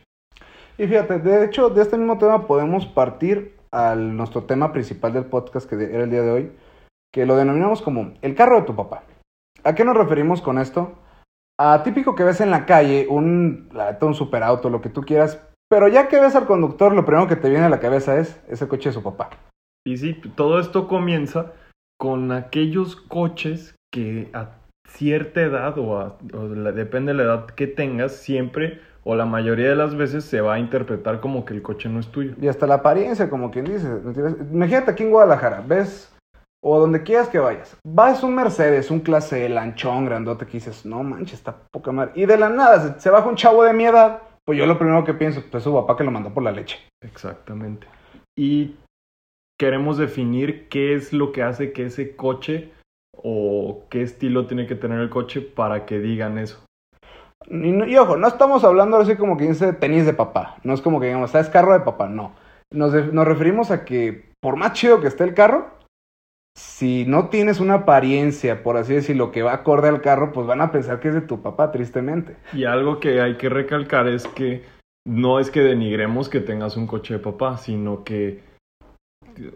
Y 0.76 0.86
fíjate, 0.86 1.20
de 1.20 1.46
hecho, 1.46 1.70
de 1.70 1.80
este 1.80 1.96
mismo 1.96 2.18
tema 2.18 2.46
podemos 2.46 2.84
partir 2.84 3.53
a 3.74 3.94
nuestro 3.96 4.44
tema 4.44 4.72
principal 4.72 5.12
del 5.12 5.24
podcast, 5.24 5.68
que 5.68 5.74
era 5.76 6.04
el 6.04 6.10
día 6.10 6.22
de 6.22 6.30
hoy, 6.30 6.52
que 7.12 7.26
lo 7.26 7.36
denominamos 7.36 7.82
como 7.82 8.14
el 8.22 8.34
carro 8.34 8.60
de 8.60 8.66
tu 8.66 8.74
papá. 8.76 9.02
¿A 9.64 9.74
qué 9.74 9.84
nos 9.84 9.96
referimos 9.96 10.40
con 10.40 10.58
esto? 10.58 10.94
a 11.56 11.84
típico 11.84 12.16
que 12.16 12.24
ves 12.24 12.40
en 12.40 12.50
la 12.50 12.66
calle, 12.66 13.06
un, 13.08 13.68
un 14.00 14.14
superauto, 14.14 14.70
lo 14.70 14.80
que 14.80 14.88
tú 14.88 15.02
quieras, 15.02 15.40
pero 15.70 15.86
ya 15.86 16.08
que 16.08 16.18
ves 16.20 16.34
al 16.34 16.46
conductor, 16.46 16.92
lo 16.92 17.04
primero 17.04 17.28
que 17.28 17.36
te 17.36 17.48
viene 17.48 17.64
a 17.64 17.68
la 17.68 17.78
cabeza 17.78 18.18
es 18.18 18.42
ese 18.48 18.66
coche 18.66 18.88
de 18.88 18.94
su 18.94 19.04
papá. 19.04 19.30
Y 19.86 19.96
sí, 19.98 20.20
todo 20.34 20.58
esto 20.58 20.88
comienza 20.88 21.52
con 21.96 22.32
aquellos 22.32 22.96
coches 22.96 23.76
que 23.92 24.30
a 24.32 24.50
cierta 24.88 25.42
edad 25.42 25.78
o, 25.78 25.98
a- 26.00 26.18
depende 26.72 27.12
de 27.12 27.18
la 27.18 27.22
edad 27.22 27.46
que 27.46 27.68
tengas, 27.68 28.16
siempre 28.16 28.80
o 29.04 29.14
la 29.14 29.26
mayoría 29.26 29.68
de 29.68 29.76
las 29.76 29.94
veces 29.94 30.24
se 30.24 30.40
va 30.40 30.54
a 30.54 30.58
interpretar 30.58 31.20
como 31.20 31.44
que 31.44 31.54
el 31.54 31.62
coche 31.62 31.88
no 31.88 32.00
es 32.00 32.08
tuyo. 32.08 32.34
Y 32.40 32.48
hasta 32.48 32.66
la 32.66 32.76
apariencia, 32.76 33.28
como 33.30 33.50
quien 33.50 33.66
dice. 33.66 33.88
Imagínate 34.50 34.90
aquí 34.90 35.02
en 35.02 35.10
Guadalajara, 35.10 35.62
ves, 35.66 36.10
o 36.62 36.80
donde 36.80 37.02
quieras 37.02 37.28
que 37.28 37.38
vayas, 37.38 37.76
vas 37.84 38.22
un 38.22 38.34
Mercedes, 38.34 38.90
un 38.90 39.00
clase 39.00 39.46
lanchón, 39.50 40.06
grandote, 40.06 40.46
que 40.46 40.52
dices, 40.52 40.86
no 40.86 41.02
manches, 41.02 41.34
está 41.34 41.54
poca 41.70 41.92
madre. 41.92 42.12
Y 42.14 42.24
de 42.24 42.38
la 42.38 42.48
nada 42.48 42.80
se, 42.80 43.00
se 43.00 43.10
baja 43.10 43.28
un 43.28 43.36
chavo 43.36 43.62
de 43.64 43.74
mi 43.74 43.84
edad, 43.84 44.22
pues 44.46 44.58
yo 44.58 44.64
lo 44.64 44.78
primero 44.78 45.04
que 45.04 45.12
pienso, 45.12 45.42
pues 45.42 45.60
es 45.60 45.64
su 45.64 45.74
papá 45.74 45.96
que 45.96 46.04
lo 46.04 46.10
mandó 46.10 46.32
por 46.32 46.42
la 46.42 46.52
leche. 46.52 46.78
Exactamente. 47.02 47.86
Y 48.36 48.76
queremos 49.60 49.98
definir 49.98 50.68
qué 50.68 50.94
es 50.94 51.12
lo 51.12 51.32
que 51.32 51.42
hace 51.42 51.72
que 51.72 51.84
ese 51.84 52.16
coche 52.16 52.72
o 53.14 53.84
qué 53.90 54.02
estilo 54.02 54.46
tiene 54.46 54.66
que 54.66 54.74
tener 54.74 55.00
el 55.00 55.10
coche 55.10 55.42
para 55.42 55.84
que 55.84 55.98
digan 55.98 56.38
eso. 56.38 56.64
Y, 57.48 57.96
ojo, 57.96 58.16
no 58.16 58.26
estamos 58.26 58.64
hablando 58.64 58.96
así 58.96 59.16
como 59.16 59.36
que 59.36 59.48
dice 59.48 59.72
tenis 59.72 60.06
de 60.06 60.14
papá. 60.14 60.56
No 60.64 60.74
es 60.74 60.80
como 60.80 61.00
que 61.00 61.06
digamos, 61.06 61.30
¿sabes 61.30 61.48
carro 61.48 61.72
de 61.72 61.80
papá? 61.80 62.08
No. 62.08 62.34
Nos, 62.70 62.92
nos 63.12 63.26
referimos 63.26 63.70
a 63.70 63.84
que, 63.84 64.30
por 64.40 64.56
más 64.56 64.72
chido 64.72 65.00
que 65.00 65.08
esté 65.08 65.24
el 65.24 65.34
carro, 65.34 65.74
si 66.56 67.04
no 67.06 67.28
tienes 67.28 67.60
una 67.60 67.74
apariencia, 67.74 68.62
por 68.62 68.76
así 68.76 68.94
decirlo, 68.94 69.32
que 69.32 69.42
va 69.42 69.52
acorde 69.52 69.88
al 69.88 70.00
carro, 70.00 70.32
pues 70.32 70.46
van 70.46 70.60
a 70.60 70.70
pensar 70.70 71.00
que 71.00 71.08
es 71.08 71.14
de 71.14 71.20
tu 71.20 71.42
papá, 71.42 71.72
tristemente. 71.72 72.36
Y 72.52 72.64
algo 72.64 73.00
que 73.00 73.20
hay 73.20 73.36
que 73.36 73.48
recalcar 73.48 74.06
es 74.08 74.26
que 74.28 74.64
no 75.06 75.38
es 75.40 75.50
que 75.50 75.60
denigremos 75.60 76.28
que 76.28 76.40
tengas 76.40 76.76
un 76.76 76.86
coche 76.86 77.14
de 77.14 77.20
papá, 77.20 77.58
sino 77.58 78.04
que, 78.04 78.42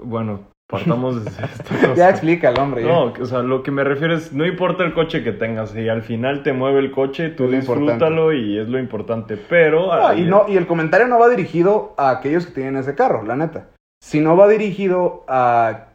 bueno, 0.03 0.49
partamos 0.69 1.25
desde 1.25 1.45
esto. 1.45 1.93
o 1.93 1.95
Ya 1.95 2.11
explica 2.11 2.51
el 2.51 2.59
hombre. 2.61 2.83
ya. 2.83 2.89
No, 2.89 3.05
o 3.07 3.25
sea, 3.27 3.43
lo 3.43 3.63
que 3.63 3.71
me 3.71 3.85
refiero 3.85 4.15
es, 4.15 4.33
no 4.33 4.47
importa 4.47 4.85
el 4.85 4.93
coche 4.93 5.25
que 5.25 5.33
tengas, 5.33 5.71
si 5.71 5.89
al 5.89 6.03
final 6.03 6.43
te 6.43 6.53
mueve 6.53 6.81
el 6.81 6.91
coche, 6.91 7.31
tú 7.31 7.45
Es 7.45 7.51
lo 7.51 7.57
importante. 7.57 7.93
disfrútalo 7.93 8.33
y 8.33 8.59
es 8.59 8.69
lo 8.69 8.79
importante, 8.79 9.37
pero... 9.37 9.91
Y, 10.15 10.25
no, 10.25 10.45
y 10.49 10.57
el 10.57 10.67
comentario 10.67 11.09
no 11.09 11.19
va 11.19 11.29
dirigido 11.29 11.95
a 11.97 12.11
aquellos 12.11 12.47
que 12.47 12.53
tienen 12.53 12.77
ese 12.77 12.95
carro, 12.95 13.23
la 13.23 13.37
neta. 13.37 13.71
Sino 14.03 14.37
va 14.37 14.47
dirigido 14.47 15.25
a 15.27 15.95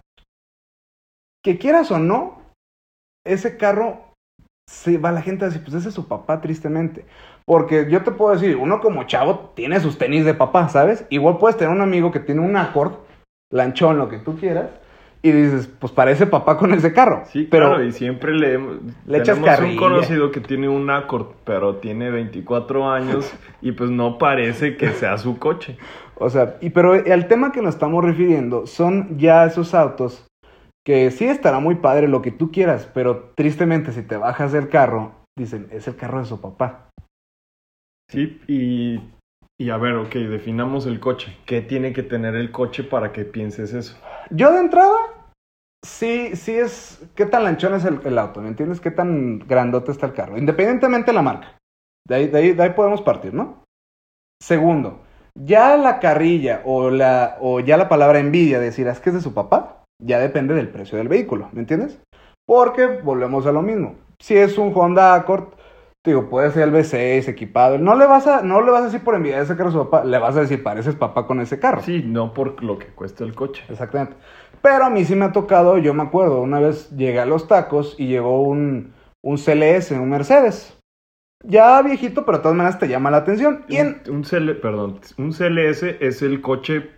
que 1.44 1.58
quieras 1.58 1.92
o 1.92 2.00
no, 2.00 2.42
ese 3.26 3.58
carro 3.58 4.14
se 4.68 4.98
va 4.98 5.12
la 5.12 5.22
gente 5.22 5.44
a 5.46 5.50
decir, 5.50 5.62
pues 5.64 5.76
ese 5.76 5.90
es 5.90 5.94
su 5.96 6.08
papá, 6.08 6.42
tristemente. 6.42 7.06
Porque 7.46 7.88
yo 7.90 8.02
te 8.02 8.12
puedo 8.12 8.34
decir, 8.34 8.56
uno 8.56 8.80
como 8.80 9.04
chavo 9.04 9.52
tiene 9.54 9.80
sus 9.82 9.98
tenis 9.98 10.24
de 10.26 10.34
papá, 10.34 10.70
¿sabes? 10.70 11.06
Igual 11.10 11.38
puedes 11.38 11.58
tener 11.58 11.74
un 11.74 11.82
amigo 11.82 12.12
que 12.12 12.22
tiene 12.22 12.42
un 12.42 12.56
Accord, 12.56 12.94
lanchón, 13.54 13.98
lo 13.98 14.10
que 14.10 14.18
tú 14.18 14.36
quieras, 14.38 14.70
y 15.22 15.32
dices, 15.32 15.70
pues 15.80 15.94
parece 15.94 16.28
papá 16.28 16.58
con 16.58 16.74
ese 16.74 16.92
carro. 16.92 17.24
Sí, 17.28 17.48
pero 17.50 17.70
claro, 17.70 17.86
y 17.86 17.94
siempre 17.94 18.34
le, 18.34 18.60
Le 19.06 19.18
echas 19.18 19.38
tenemos 19.38 19.40
un 19.40 19.46
carrilla. 19.46 19.80
conocido 19.80 20.32
que 20.32 20.42
tiene 20.42 20.68
un 20.68 20.90
Accord, 20.90 21.28
pero 21.46 21.78
tiene 21.78 22.12
24 22.12 22.92
años 22.92 23.34
y 23.62 23.72
pues 23.72 23.90
no 23.90 24.18
parece 24.18 24.76
que 24.76 24.90
sea 24.90 25.18
su 25.18 25.40
coche. 25.40 25.78
O 26.16 26.30
sea, 26.30 26.58
y 26.60 26.72
pero 26.72 26.94
el 26.94 27.28
tema 27.28 27.54
que 27.54 27.62
nos 27.62 27.76
estamos 27.76 28.04
refiriendo 28.04 28.68
son 28.68 29.18
ya 29.18 29.46
esos 29.46 29.74
autos 29.74 30.28
que 30.86 31.10
sí 31.12 31.26
estará 31.26 31.60
muy 31.60 31.76
padre 31.76 32.10
lo 32.10 32.22
que 32.22 32.32
tú 32.32 32.52
quieras, 32.52 32.90
pero 32.94 33.32
tristemente 33.36 33.94
si 33.94 34.02
te 34.04 34.18
bajas 34.18 34.52
del 34.52 34.68
carro, 34.68 35.14
dicen, 35.38 35.68
es 35.72 35.88
el 35.88 35.96
carro 35.96 36.20
de 36.20 36.26
su 36.26 36.42
papá. 36.42 36.90
Sí, 38.10 38.42
y, 38.48 39.00
y 39.60 39.70
a 39.70 39.78
ver, 39.78 39.96
ok, 39.96 40.14
definamos 40.14 40.86
el 40.86 41.00
coche. 41.00 41.38
¿Qué 41.46 41.62
tiene 41.62 41.94
que 41.94 42.04
tener 42.04 42.36
el 42.36 42.52
coche 42.52 42.84
para 42.84 43.12
que 43.12 43.24
pienses 43.24 43.74
eso? 43.74 43.98
Yo 44.30 44.52
de 44.52 44.60
entrada, 44.60 44.98
sí, 45.86 46.36
sí 46.36 46.54
es, 46.54 47.02
qué 47.16 47.26
tan 47.26 47.44
lanchón 47.44 47.74
es 47.76 47.86
el, 47.86 48.18
auto, 48.18 48.42
¿me 48.42 48.50
entiendes? 48.50 48.80
Qué 48.80 48.92
tan 48.92 49.40
grandote 49.40 49.92
está 49.92 50.08
el 50.08 50.14
carro, 50.14 50.38
independientemente 50.38 51.12
de 51.12 51.16
la 51.16 51.22
marca. 51.22 51.58
De 52.08 52.16
ahí, 52.16 52.28
de 52.28 52.38
ahí, 52.38 52.52
de 52.54 52.64
ahí 52.64 52.70
podemos 52.72 53.02
partir, 53.02 53.34
¿no? 53.34 53.64
Segundo, 54.42 55.00
ya 55.36 55.78
la 55.78 56.00
carrilla 56.00 56.62
o, 56.66 56.90
la, 56.90 57.38
o 57.40 57.60
ya 57.60 57.78
la 57.78 57.90
palabra 57.90 58.20
envidia, 58.20 58.60
decir, 58.60 58.88
es 58.88 59.00
que 59.00 59.10
es 59.10 59.16
de 59.16 59.22
su 59.22 59.34
papá, 59.34 59.84
ya 60.04 60.20
depende 60.20 60.54
del 60.54 60.70
precio 60.70 60.98
del 60.98 61.08
vehículo, 61.08 61.50
¿me 61.54 61.62
entiendes? 61.62 62.00
Porque 62.46 62.88
volvemos 62.88 63.46
a 63.46 63.52
lo 63.52 63.62
mismo. 63.62 63.96
Si 64.20 64.36
es 64.36 64.58
un 64.58 64.74
Honda 64.76 65.14
Accord, 65.14 65.54
digo, 66.06 66.30
puede 66.30 66.52
ser 66.52 66.64
el 66.64 66.74
V6 66.74 67.28
equipado, 67.30 67.78
no 67.78 67.96
le 67.96 68.06
vas 68.06 68.28
a, 68.28 68.42
no 68.42 68.62
le 68.62 68.72
vas 68.72 68.82
a 68.82 68.86
decir 68.86 69.04
por 69.04 69.16
envidia 69.16 69.42
ese 69.42 69.56
carro 69.56 69.70
a 69.70 69.72
su 69.72 69.78
papá, 69.90 70.04
le 70.04 70.18
vas 70.20 70.36
a 70.36 70.42
decir, 70.42 70.62
pareces 70.62 70.96
papá 70.96 71.26
con 71.26 71.40
ese 71.40 71.60
carro. 71.60 71.82
Sí, 71.82 72.04
no 72.06 72.34
por 72.34 72.62
lo 72.62 72.78
que 72.78 72.88
cuesta 72.88 73.24
el 73.24 73.34
coche. 73.34 73.64
Exactamente. 73.70 74.18
Pero 74.62 74.86
a 74.86 74.90
mí 74.90 75.06
sí 75.06 75.16
me 75.16 75.26
ha 75.26 75.32
tocado, 75.32 75.78
yo 75.78 75.94
me 75.94 76.04
acuerdo, 76.04 76.42
una 76.42 76.60
vez 76.60 76.90
llegué 76.92 77.20
a 77.20 77.26
los 77.26 77.48
tacos 77.48 77.96
y 77.98 78.08
llegó 78.08 78.42
un, 78.42 78.94
un 79.22 79.38
CLS, 79.38 79.92
un 79.92 80.10
Mercedes. 80.10 80.78
Ya 81.46 81.82
viejito, 81.82 82.26
pero 82.26 82.38
de 82.38 82.44
todas 82.44 82.58
maneras 82.58 82.80
te 82.80 82.88
llama 82.88 83.12
la 83.12 83.18
atención. 83.18 83.66
Y 83.68 83.78
en, 83.78 84.02
Un, 84.08 84.18
un 84.18 84.24
CL, 84.24 84.52
perdón, 84.62 85.00
un 85.18 85.32
CLS 85.32 85.84
es 86.00 86.22
el 86.22 86.42
coche, 86.42 86.92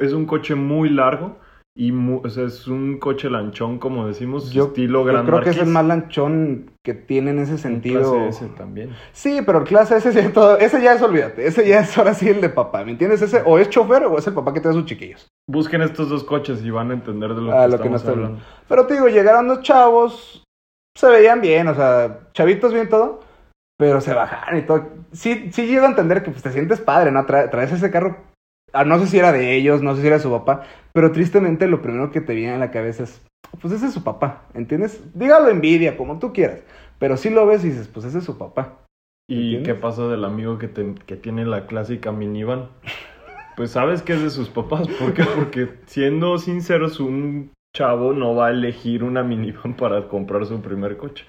es 0.00 0.12
un 0.12 0.24
coche 0.24 0.54
muy 0.54 0.88
largo 0.88 1.36
y 1.74 1.90
mu- 1.90 2.20
o 2.22 2.28
sea, 2.28 2.44
es 2.44 2.66
un 2.68 2.98
coche 2.98 3.30
lanchón, 3.30 3.78
como 3.78 4.06
decimos, 4.06 4.50
yo, 4.52 4.64
estilo 4.66 5.00
yo 5.00 5.04
Gran 5.06 5.24
creo 5.26 5.40
que 5.40 5.50
es 5.50 5.56
el 5.58 5.66
más 5.68 5.84
lanchón 5.86 6.70
que 6.84 6.92
tiene 6.94 7.30
en 7.30 7.38
ese 7.38 7.56
sentido. 7.56 8.02
clase 8.12 8.28
S 8.28 8.46
también. 8.58 8.90
Sí, 9.12 9.40
pero 9.46 9.60
el 9.60 9.64
clase 9.64 9.96
S 9.96 10.12
ya, 10.12 10.32
todo, 10.32 10.58
ese 10.58 10.82
ya 10.82 10.92
es, 10.94 11.02
olvídate, 11.02 11.46
ese 11.46 11.66
ya 11.66 11.80
es 11.80 11.96
ahora 11.96 12.12
sí 12.14 12.28
el 12.28 12.40
de 12.42 12.50
papá, 12.50 12.84
¿me 12.84 12.92
entiendes? 12.92 13.22
Ese 13.22 13.42
o 13.46 13.58
es 13.58 13.70
chofer 13.70 14.04
o 14.04 14.18
es 14.18 14.26
el 14.26 14.34
papá 14.34 14.52
que 14.52 14.60
tiene 14.60 14.76
a 14.76 14.80
sus 14.80 14.86
chiquillos. 14.88 15.26
Busquen 15.48 15.80
estos 15.82 16.08
dos 16.10 16.24
coches 16.24 16.62
y 16.62 16.70
van 16.70 16.90
a 16.90 16.94
entender 16.94 17.34
de 17.34 17.40
lo 17.40 17.52
Ah, 17.52 17.64
que 17.64 17.72
lo 17.72 17.82
que 17.82 17.88
no 17.88 17.96
estamos 17.96 18.00
está 18.02 18.10
hablando. 18.12 18.40
Pero 18.68 18.86
te 18.86 18.94
digo, 18.94 19.08
llegaron 19.08 19.46
los 19.48 19.62
chavos, 19.62 20.44
se 20.96 21.08
veían 21.08 21.40
bien, 21.40 21.68
o 21.68 21.74
sea, 21.74 22.28
chavitos 22.34 22.72
bien 22.74 22.88
todo, 22.90 23.20
pero 23.78 24.00
se 24.02 24.12
bajaron 24.12 24.58
y 24.58 24.62
todo. 24.62 24.88
Sí, 25.12 25.50
sí 25.52 25.66
llego 25.66 25.86
a 25.86 25.88
entender 25.88 26.22
que 26.22 26.30
pues, 26.30 26.42
te 26.42 26.52
sientes 26.52 26.80
padre, 26.80 27.10
¿no? 27.10 27.26
Tra- 27.26 27.50
traes 27.50 27.72
ese 27.72 27.90
carro, 27.90 28.18
ah, 28.74 28.84
no 28.84 28.98
sé 28.98 29.06
si 29.06 29.18
era 29.18 29.32
de 29.32 29.56
ellos, 29.56 29.82
no 29.82 29.94
sé 29.94 30.02
si 30.02 30.06
era 30.06 30.16
de 30.16 30.22
su 30.22 30.30
papá, 30.30 30.62
pero 30.92 31.12
tristemente 31.12 31.66
lo 31.68 31.82
primero 31.82 32.10
que 32.10 32.20
te 32.20 32.34
viene 32.34 32.52
a 32.54 32.58
la 32.58 32.70
cabeza 32.70 33.04
es, 33.04 33.22
pues 33.60 33.72
ese 33.74 33.86
es 33.86 33.92
su 33.92 34.02
papá, 34.04 34.44
¿entiendes? 34.54 35.02
Dígalo 35.14 35.48
envidia, 35.48 35.96
como 35.96 36.18
tú 36.18 36.32
quieras, 36.32 36.62
pero 36.98 37.16
si 37.16 37.30
lo 37.30 37.46
ves 37.46 37.64
y 37.64 37.68
dices, 37.70 37.88
pues 37.88 38.06
ese 38.06 38.18
es 38.18 38.24
su 38.24 38.38
papá. 38.38 38.78
¿Y 39.28 39.62
qué 39.62 39.74
pasa 39.74 40.06
del 40.08 40.24
amigo 40.24 40.58
que, 40.58 40.68
te- 40.68 40.94
que 41.06 41.16
tiene 41.16 41.46
la 41.46 41.66
clásica 41.66 42.12
minivan? 42.12 42.68
Pues 43.56 43.70
sabes 43.70 44.02
que 44.02 44.14
es 44.14 44.22
de 44.22 44.30
sus 44.30 44.48
papás. 44.48 44.88
¿Por 44.88 45.14
qué? 45.14 45.24
Porque 45.24 45.68
siendo 45.86 46.38
sinceros, 46.38 47.00
un 47.00 47.50
chavo 47.74 48.12
no 48.12 48.34
va 48.34 48.48
a 48.48 48.50
elegir 48.50 49.02
una 49.04 49.22
minivan 49.22 49.74
para 49.74 50.08
comprar 50.08 50.44
su 50.46 50.60
primer 50.60 50.96
coche. 50.98 51.24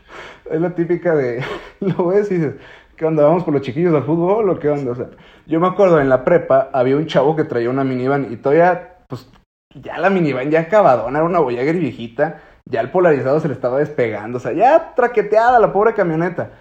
Es 0.50 0.60
la 0.60 0.76
típica 0.76 1.16
de, 1.16 1.42
lo 1.80 2.08
ves 2.08 2.30
y 2.32 2.36
dices, 2.36 2.56
¿qué 2.98 3.06
onda? 3.06 3.24
¿Vamos 3.26 3.44
por 3.44 3.54
los 3.54 3.62
chiquillos 3.62 3.94
al 3.94 4.04
fútbol 4.04 4.50
o 4.50 4.60
qué 4.60 4.70
onda? 4.70 4.92
O 4.92 4.96
sea, 4.96 5.10
yo 5.46 5.60
me 5.60 5.68
acuerdo 5.68 6.02
en 6.02 6.10
la 6.10 6.26
prepa 6.26 6.70
había 6.74 6.98
un 6.98 7.06
chavo 7.08 7.36
que 7.36 7.44
traía 7.46 7.70
una 7.70 7.84
minivan 7.86 8.32
y 8.32 8.38
todavía, 8.38 8.98
pues, 9.08 9.30
ya 9.76 9.98
la 9.98 10.10
minivan 10.10 10.52
ya 10.52 10.62
acabadona, 10.62 11.20
era 11.20 11.28
una 11.28 11.40
Voyager 11.40 11.76
viejita, 11.78 12.42
ya 12.66 12.82
el 12.82 12.92
polarizado 12.92 13.40
se 13.40 13.48
le 13.48 13.54
estaba 13.54 13.80
despegando, 13.80 14.38
o 14.38 14.42
sea, 14.42 14.54
ya 14.54 14.94
traqueteada 14.96 15.60
la 15.60 15.74
pobre 15.74 15.94
camioneta. 15.94 16.52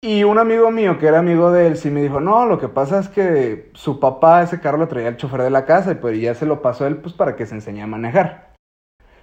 Y 0.00 0.22
un 0.22 0.38
amigo 0.38 0.70
mío, 0.70 0.98
que 0.98 1.08
era 1.08 1.18
amigo 1.18 1.50
de 1.50 1.66
él, 1.66 1.76
sí 1.76 1.90
me 1.90 2.02
dijo, 2.02 2.20
no, 2.20 2.46
lo 2.46 2.60
que 2.60 2.68
pasa 2.68 3.00
es 3.00 3.08
que 3.08 3.70
su 3.74 3.98
papá 3.98 4.42
ese 4.42 4.60
carro 4.60 4.78
lo 4.78 4.86
traía 4.86 5.08
el 5.08 5.16
chofer 5.16 5.42
de 5.42 5.50
la 5.50 5.64
casa 5.64 5.90
y 5.92 5.96
pues 5.96 6.20
ya 6.20 6.34
se 6.34 6.46
lo 6.46 6.62
pasó 6.62 6.86
él 6.86 6.98
pues 6.98 7.14
para 7.14 7.34
que 7.34 7.46
se 7.46 7.56
enseñe 7.56 7.82
a 7.82 7.86
manejar. 7.88 8.47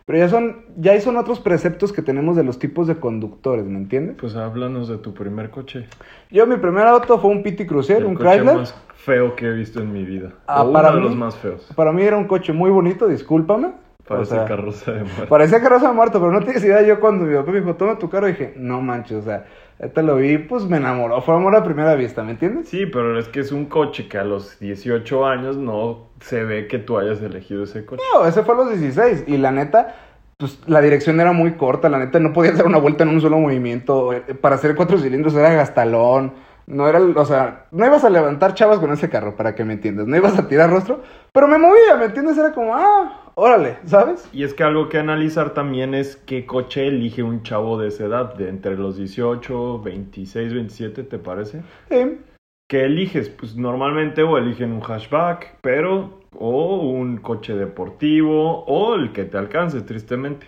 Pero 0.05 0.19
ya 0.19 0.29
son, 0.29 0.65
ya 0.77 0.99
son 1.01 1.17
otros 1.17 1.39
preceptos 1.39 1.91
que 1.91 2.03
tenemos 2.03 2.35
de 2.35 2.43
los 2.43 2.59
tipos 2.59 2.85
de 2.85 2.99
conductores, 2.99 3.65
¿me 3.65 3.77
entiendes? 3.79 4.17
Pues 4.19 4.35
háblanos 4.35 4.87
de 4.87 4.99
tu 4.99 5.15
primer 5.15 5.49
coche. 5.49 5.87
Yo, 6.29 6.45
mi 6.45 6.57
primer 6.57 6.85
auto 6.85 7.17
fue 7.17 7.31
un 7.31 7.41
PT 7.41 7.65
Cruiser, 7.65 7.97
El 7.97 8.05
un 8.05 8.13
coche 8.13 8.29
Chrysler. 8.29 8.55
más 8.55 8.75
feo 8.93 9.35
que 9.35 9.47
he 9.47 9.51
visto 9.51 9.81
en 9.81 9.91
mi 9.91 10.05
vida. 10.05 10.33
Ah, 10.45 10.63
o 10.63 10.71
para 10.71 10.89
uno 10.89 10.97
de 10.97 11.03
los 11.05 11.15
más 11.15 11.35
feos. 11.37 11.67
Para 11.75 11.91
mí 11.91 12.03
era 12.03 12.17
un 12.17 12.25
coche 12.25 12.53
muy 12.53 12.69
bonito, 12.69 13.07
discúlpame. 13.07 13.69
Parece 14.07 14.35
O 14.35 14.37
sea, 14.37 14.45
carroza 14.45 14.91
de 14.91 14.99
muerte. 15.03 15.25
Parecía 15.27 15.61
carroza 15.61 15.87
de 15.87 15.93
muerto, 15.93 16.19
pero 16.19 16.31
no 16.31 16.41
tienes 16.41 16.63
idea. 16.63 16.81
Yo 16.83 16.99
cuando 16.99 17.25
mi 17.25 17.35
papá 17.35 17.51
me 17.51 17.59
dijo, 17.59 17.75
toma 17.75 17.97
tu 17.97 18.09
carro, 18.09 18.27
dije, 18.27 18.53
no 18.55 18.81
manches, 18.81 19.17
o 19.17 19.21
sea, 19.23 19.45
te 19.93 20.03
lo 20.03 20.17
vi, 20.17 20.37
pues 20.37 20.65
me 20.65 20.77
enamoró. 20.77 21.21
Fue 21.21 21.35
amor 21.35 21.55
a 21.55 21.63
primera 21.63 21.95
vista, 21.95 22.23
¿me 22.23 22.31
entiendes? 22.31 22.69
Sí, 22.69 22.85
pero 22.85 23.17
es 23.17 23.27
que 23.27 23.39
es 23.39 23.51
un 23.51 23.65
coche 23.65 24.07
que 24.07 24.17
a 24.17 24.23
los 24.23 24.59
18 24.59 25.25
años 25.25 25.57
no 25.57 26.09
se 26.21 26.43
ve 26.43 26.67
que 26.67 26.77
tú 26.77 26.97
hayas 26.97 27.21
elegido 27.21 27.63
ese 27.63 27.83
coche. 27.85 28.03
No, 28.13 28.25
ese 28.27 28.43
fue 28.43 28.53
a 28.53 28.57
los 28.57 28.69
16. 28.69 29.23
Y 29.27 29.37
la 29.37 29.51
neta, 29.51 29.95
pues 30.37 30.59
la 30.67 30.81
dirección 30.81 31.19
era 31.19 31.31
muy 31.33 31.53
corta. 31.53 31.89
La 31.89 31.97
neta, 31.97 32.19
no 32.19 32.31
podías 32.31 32.57
dar 32.57 32.67
una 32.67 32.77
vuelta 32.77 33.03
en 33.03 33.09
un 33.09 33.21
solo 33.21 33.39
movimiento. 33.39 34.13
Eh, 34.13 34.21
Para 34.39 34.55
hacer 34.55 34.75
cuatro 34.75 34.97
cilindros 34.99 35.33
era 35.35 35.51
gastalón. 35.53 36.33
No 36.67 36.87
era, 36.87 36.99
o 36.99 37.25
sea, 37.25 37.65
no 37.71 37.85
ibas 37.85 38.03
a 38.03 38.09
levantar 38.09 38.55
chavas 38.55 38.79
con 38.79 38.91
ese 38.91 39.07
carro, 39.09 39.35
para 39.35 39.53
que 39.53 39.63
me 39.63 39.73
entiendas. 39.73 40.07
No 40.07 40.15
ibas 40.15 40.37
a 40.39 40.47
tirar 40.47 40.69
rostro, 40.69 41.01
pero 41.31 41.47
me 41.47 41.59
movía, 41.59 41.95
¿me 41.99 42.05
entiendes? 42.05 42.37
Era 42.39 42.53
como, 42.53 42.73
ah, 42.75 43.24
órale, 43.35 43.77
¿sabes? 43.85 44.27
Y 44.33 44.43
es 44.43 44.53
que 44.53 44.63
algo 44.63 44.89
que 44.89 44.97
analizar 44.97 45.53
también 45.53 45.93
es 45.93 46.15
qué 46.15 46.45
coche 46.45 46.87
elige 46.87 47.23
un 47.23 47.43
chavo 47.43 47.77
de 47.77 47.89
esa 47.89 48.05
edad, 48.05 48.33
de 48.33 48.49
entre 48.49 48.75
los 48.75 48.97
18, 48.97 49.81
26, 49.81 50.53
27, 50.53 51.03
¿te 51.03 51.19
parece? 51.19 51.61
Sí. 51.89 52.19
¿Qué 52.67 52.85
eliges? 52.85 53.29
Pues 53.29 53.55
normalmente 53.55 54.23
o 54.23 54.37
eligen 54.37 54.71
un 54.71 54.81
hatchback, 54.81 55.59
pero 55.61 56.21
o 56.37 56.77
un 56.77 57.17
coche 57.17 57.53
deportivo 57.53 58.65
o 58.65 58.95
el 58.95 59.13
que 59.13 59.25
te 59.25 59.37
alcance, 59.37 59.81
tristemente. 59.81 60.47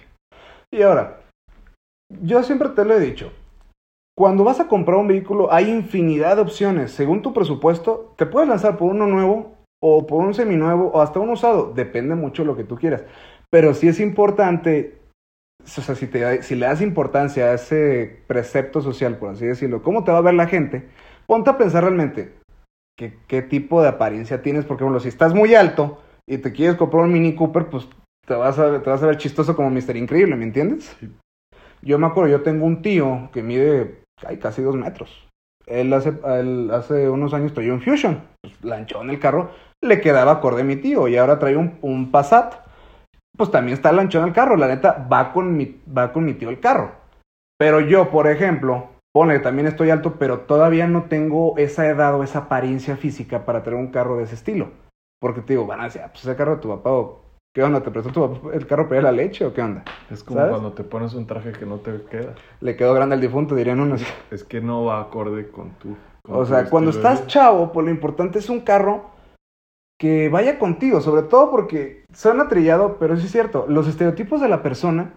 Y 0.72 0.82
ahora, 0.82 1.22
yo 2.10 2.41
siempre 2.44 2.70
te 2.70 2.86
lo 2.86 2.96
he 2.96 3.00
dicho, 3.00 3.32
cuando 4.17 4.44
vas 4.44 4.60
a 4.60 4.67
comprar 4.67 4.98
un 4.98 5.08
vehículo 5.08 5.53
hay 5.53 5.70
infinidad 5.70 6.38
de 6.38 6.41
opciones. 6.41 6.91
Según 6.91 7.22
tu 7.22 7.34
presupuesto, 7.34 8.15
te 8.17 8.25
puedes 8.25 8.50
lanzar 8.50 8.77
por 8.77 8.89
uno 8.89 9.06
nuevo 9.06 9.57
o 9.82 10.08
por 10.08 10.26
un 10.26 10.34
seminuevo 10.34 10.88
o 10.90 11.02
hasta 11.02 11.20
un 11.20 11.30
usado. 11.30 11.74
Depende 11.74 12.16
mucho 12.16 12.44
de 12.44 12.48
lo 12.48 12.56
que 12.56 12.64
tú 12.64 12.76
quieras. 12.76 13.04
Pero 13.50 13.74
sí 13.74 13.88
es 13.88 14.00
importante, 14.00 14.98
o 15.64 15.68
sea, 15.68 15.96
si, 15.96 16.08
te, 16.08 16.44
si 16.44 16.56
le 16.56 16.66
das 16.66 16.82
importancia 16.82 17.46
a 17.46 17.54
ese 17.54 18.24
precepto 18.28 18.82
social, 18.82 19.18
por 19.18 19.30
así 19.30 19.46
decirlo, 19.46 19.82
¿cómo 19.84 20.04
te 20.04 20.12
va 20.12 20.18
a 20.18 20.22
ver 20.22 20.34
la 20.34 20.48
gente? 20.48 20.90
Ponte 21.26 21.50
a 21.50 21.58
pensar 21.58 21.84
realmente 21.84 22.34
qué, 22.98 23.18
qué 23.28 23.42
tipo 23.42 23.82
de 23.82 23.90
apariencia 23.90 24.42
tienes. 24.42 24.66
Porque, 24.66 24.84
bueno, 24.84 25.00
si 25.00 25.10
estás 25.10 25.34
muy 25.34 25.56
alto 25.56 26.02
y 26.28 26.40
te 26.40 26.52
quieres 26.52 26.76
comprar 26.76 27.04
un 27.04 27.14
Mini 27.14 27.36
Cooper, 27.36 27.68
pues 27.68 27.88
te 28.26 28.34
vas 28.34 28.60
a, 28.60 28.82
te 28.82 28.90
vas 28.90 29.02
a 29.02 29.08
ver 29.08 29.18
chistoso 29.18 29.56
como 29.56 29.70
Mister 29.70 29.96
Increíble, 29.96 30.36
¿me 30.36 30.44
entiendes? 30.44 30.96
Sí. 31.00 31.10
Yo 31.82 32.00
me 32.00 32.08
acuerdo, 32.08 32.32
yo 32.32 32.42
tengo 32.42 32.66
un 32.66 32.82
tío 32.82 33.30
que 33.32 33.44
mide 33.44 34.02
ay, 34.26 34.38
casi 34.38 34.62
dos 34.62 34.76
metros. 34.76 35.28
Él 35.66 35.94
hace, 35.94 36.14
él 36.40 36.70
hace 36.72 37.10
unos 37.10 37.34
años 37.34 37.54
traía 37.54 37.74
un 37.74 37.82
Fusion, 37.82 38.24
pues, 38.42 38.64
lanchó 38.64 39.02
en 39.02 39.10
el 39.10 39.20
carro, 39.20 39.52
le 39.82 40.02
quedaba 40.02 40.34
acorde 40.34 40.62
a 40.62 40.66
mi 40.66 40.76
tío 40.76 41.08
y 41.08 41.18
ahora 41.18 41.40
trae 41.40 41.56
un, 41.56 41.78
un 41.82 42.12
Passat. 42.12 42.56
Pues 43.36 43.52
también 43.52 43.76
está 43.76 43.92
lanchón 43.92 44.26
el 44.26 44.34
carro, 44.34 44.58
la 44.58 44.68
neta, 44.68 45.08
va 45.12 45.32
con, 45.32 45.56
mi, 45.56 45.80
va 45.96 46.12
con 46.12 46.26
mi 46.26 46.34
tío 46.34 46.50
el 46.50 46.60
carro. 46.60 46.92
Pero 47.60 47.80
yo, 47.80 48.10
por 48.10 48.28
ejemplo, 48.28 48.90
pone, 49.14 49.40
también 49.40 49.68
estoy 49.68 49.92
alto, 49.92 50.16
pero 50.18 50.42
todavía 50.42 50.88
no 50.88 51.04
tengo 51.04 51.56
esa 51.58 51.88
edad 51.88 52.16
o 52.16 52.24
esa 52.24 52.40
apariencia 52.40 52.98
física 52.98 53.46
para 53.46 53.64
tener 53.64 53.80
un 53.80 53.92
carro 53.92 54.18
de 54.18 54.24
ese 54.24 54.36
estilo. 54.36 54.72
Porque 55.20 55.42
te 55.42 55.54
digo, 55.54 55.68
van 55.68 55.82
a 55.82 55.86
decir, 55.86 56.02
ah, 56.04 56.10
pues 56.12 56.26
ese 56.26 56.36
carro 56.36 56.56
de 56.56 56.62
tu 56.62 56.70
papá, 56.70 56.92
o, 56.92 57.22
¿qué 57.56 57.62
onda? 57.62 57.82
¿Te 57.82 57.92
prestó 57.92 58.12
tu 58.12 58.22
papá 58.22 58.56
el 58.56 58.66
carro 58.66 58.88
para 58.88 59.02
ir 59.02 59.08
a 59.08 59.12
la 59.12 59.18
leche 59.18 59.46
o 59.46 59.54
qué 59.54 59.62
onda? 59.62 59.84
Es 60.10 60.24
como 60.24 60.40
¿Sabes? 60.40 60.52
cuando 60.52 60.74
te 60.74 60.84
pones 60.84 61.14
un 61.14 61.28
traje 61.28 61.52
que 61.52 61.66
no 61.66 61.78
te 61.78 62.02
queda. 62.10 62.34
Le 62.62 62.76
quedó 62.76 62.94
grande 62.96 63.16
al 63.16 63.22
difunto, 63.22 63.54
dirían 63.54 63.80
unos. 63.80 64.04
Es 64.32 64.44
que 64.44 64.62
no 64.62 64.86
va 64.86 65.02
acorde 65.02 65.50
con 65.50 65.72
tu. 65.74 65.96
con 66.24 66.36
O 66.36 66.40
tu 66.40 66.46
sea, 66.48 66.70
cuando 66.70 66.90
estás 66.90 67.28
chavo, 67.28 67.72
pues 67.72 67.86
lo 67.86 67.92
importante 67.92 68.40
es 68.40 68.50
un 68.50 68.62
carro 68.62 69.17
que 70.00 70.30
vaya 70.30 70.60
contigo, 70.60 71.01
sobre 71.01 71.24
todo 71.24 71.50
porque 71.50 72.06
suena 72.13 72.48
trillado, 72.48 72.98
pero 73.00 73.18
sí 73.18 73.25
es 73.25 73.32
cierto, 73.32 73.66
los 73.68 73.88
estereotipos 73.88 74.42
de 74.42 74.50
la 74.50 74.62
persona, 74.62 75.16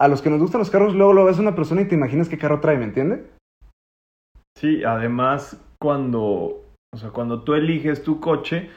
a 0.00 0.08
los 0.08 0.22
que 0.22 0.30
nos 0.30 0.40
gustan 0.40 0.60
los 0.60 0.70
carros, 0.70 0.94
luego 0.94 1.12
lo 1.12 1.24
ves 1.24 1.38
a 1.38 1.42
una 1.42 1.54
persona 1.56 1.82
y 1.82 1.88
te 1.88 1.94
imaginas 1.96 2.28
qué 2.28 2.38
carro 2.38 2.60
trae, 2.60 2.76
¿me 2.78 2.84
entiendes? 2.84 3.20
Sí, 4.56 4.84
además, 4.84 5.60
cuando. 5.80 6.64
O 6.92 6.96
sea, 6.96 7.10
cuando 7.10 7.42
tú 7.44 7.54
eliges 7.54 8.02
tu 8.02 8.20
coche, 8.20 8.68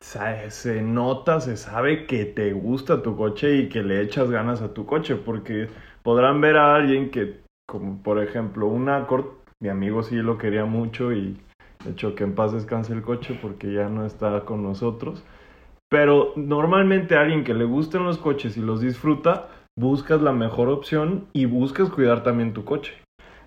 sa- 0.00 0.50
se 0.50 0.82
nota, 0.82 1.40
se 1.40 1.56
sabe 1.56 2.06
que 2.06 2.24
te 2.24 2.52
gusta 2.52 3.02
tu 3.02 3.16
coche 3.16 3.56
y 3.56 3.68
que 3.68 3.82
le 3.82 4.02
echas 4.02 4.30
ganas 4.30 4.62
a 4.62 4.74
tu 4.74 4.86
coche, 4.86 5.16
porque 5.16 5.68
podrán 6.02 6.40
ver 6.40 6.56
a 6.56 6.74
alguien 6.74 7.10
que, 7.10 7.40
como 7.66 8.02
por 8.02 8.22
ejemplo, 8.22 8.66
un 8.66 8.88
Accord, 8.88 9.26
mi 9.60 9.68
amigo 9.68 10.02
sí 10.02 10.16
lo 10.16 10.38
quería 10.38 10.64
mucho 10.64 11.12
y 11.12 11.38
de 11.84 11.92
hecho 11.92 12.14
que 12.14 12.24
en 12.24 12.34
paz 12.34 12.52
descanse 12.52 12.92
el 12.92 13.02
coche 13.02 13.38
porque 13.40 13.72
ya 13.72 13.88
no 13.88 14.04
está 14.04 14.40
con 14.40 14.62
nosotros. 14.62 15.22
Pero 15.88 16.32
normalmente 16.36 17.16
a 17.16 17.22
alguien 17.22 17.42
que 17.42 17.54
le 17.54 17.64
gusten 17.64 18.04
los 18.04 18.18
coches 18.18 18.56
y 18.56 18.60
los 18.60 18.80
disfruta, 18.80 19.48
buscas 19.76 20.22
la 20.22 20.32
mejor 20.32 20.68
opción 20.68 21.26
y 21.32 21.46
buscas 21.46 21.90
cuidar 21.90 22.22
también 22.22 22.52
tu 22.52 22.64
coche. 22.64 22.92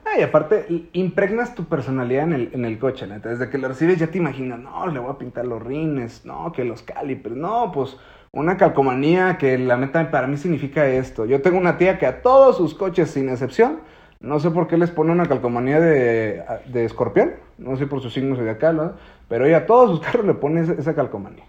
Ah, 0.06 0.20
y 0.20 0.24
aparte, 0.24 0.90
impregnas 0.92 1.56
tu 1.56 1.64
personalidad 1.66 2.24
en 2.26 2.34
el, 2.34 2.50
en 2.54 2.66
el 2.66 2.78
coche. 2.78 3.08
Desde 3.08 3.50
que 3.50 3.58
lo 3.58 3.70
recibes 3.70 3.98
ya 3.98 4.08
te 4.08 4.18
imaginas, 4.18 4.60
no, 4.60 4.88
le 4.88 5.00
voy 5.00 5.12
a 5.12 5.18
pintar 5.18 5.46
los 5.46 5.64
rines, 5.64 6.26
no, 6.26 6.52
que 6.52 6.66
los 6.66 6.82
calipers, 6.82 7.38
no, 7.38 7.72
pues 7.74 7.98
una 8.34 8.58
calcomanía 8.58 9.38
que 9.38 9.58
la 9.58 9.78
neta 9.78 10.12
para 10.12 10.28
mí 10.28 10.36
significa 10.36 10.86
esto. 10.88 11.26
Yo 11.26 11.42
tengo 11.42 11.58
una 11.58 11.78
tía 11.78 11.98
que 11.98 12.08
a 12.08 12.22
todos 12.22 12.58
sus 12.58 12.74
coches, 12.74 13.12
sin 13.12 13.30
excepción, 13.30 13.80
no 14.24 14.40
sé 14.40 14.50
por 14.50 14.68
qué 14.68 14.78
les 14.78 14.90
pone 14.90 15.12
una 15.12 15.28
calcomanía 15.28 15.80
de, 15.80 16.44
de 16.66 16.86
escorpión, 16.86 17.34
no 17.60 17.76
sé 17.78 17.86
por 17.86 18.02
sus 18.02 18.14
signos 18.14 18.40
zodiacales, 18.40 18.82
¿no? 18.82 18.94
pero 19.28 19.46
ella 19.46 19.58
a 19.58 19.66
todos 19.66 19.92
sus 19.92 20.00
carros 20.00 20.26
le 20.26 20.34
pone 20.34 20.62
esa, 20.62 20.74
esa 20.74 20.96
calcomanía. 20.96 21.46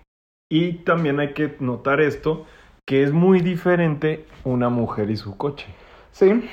Y 0.50 0.84
también 0.84 1.20
hay 1.20 1.32
que 1.32 1.56
notar 1.60 2.00
esto, 2.00 2.44
que 2.84 3.02
es 3.02 3.12
muy 3.12 3.40
diferente 3.40 4.26
una 4.44 4.68
mujer 4.68 5.10
y 5.10 5.16
su 5.16 5.36
coche. 5.38 5.66
Sí, 6.10 6.44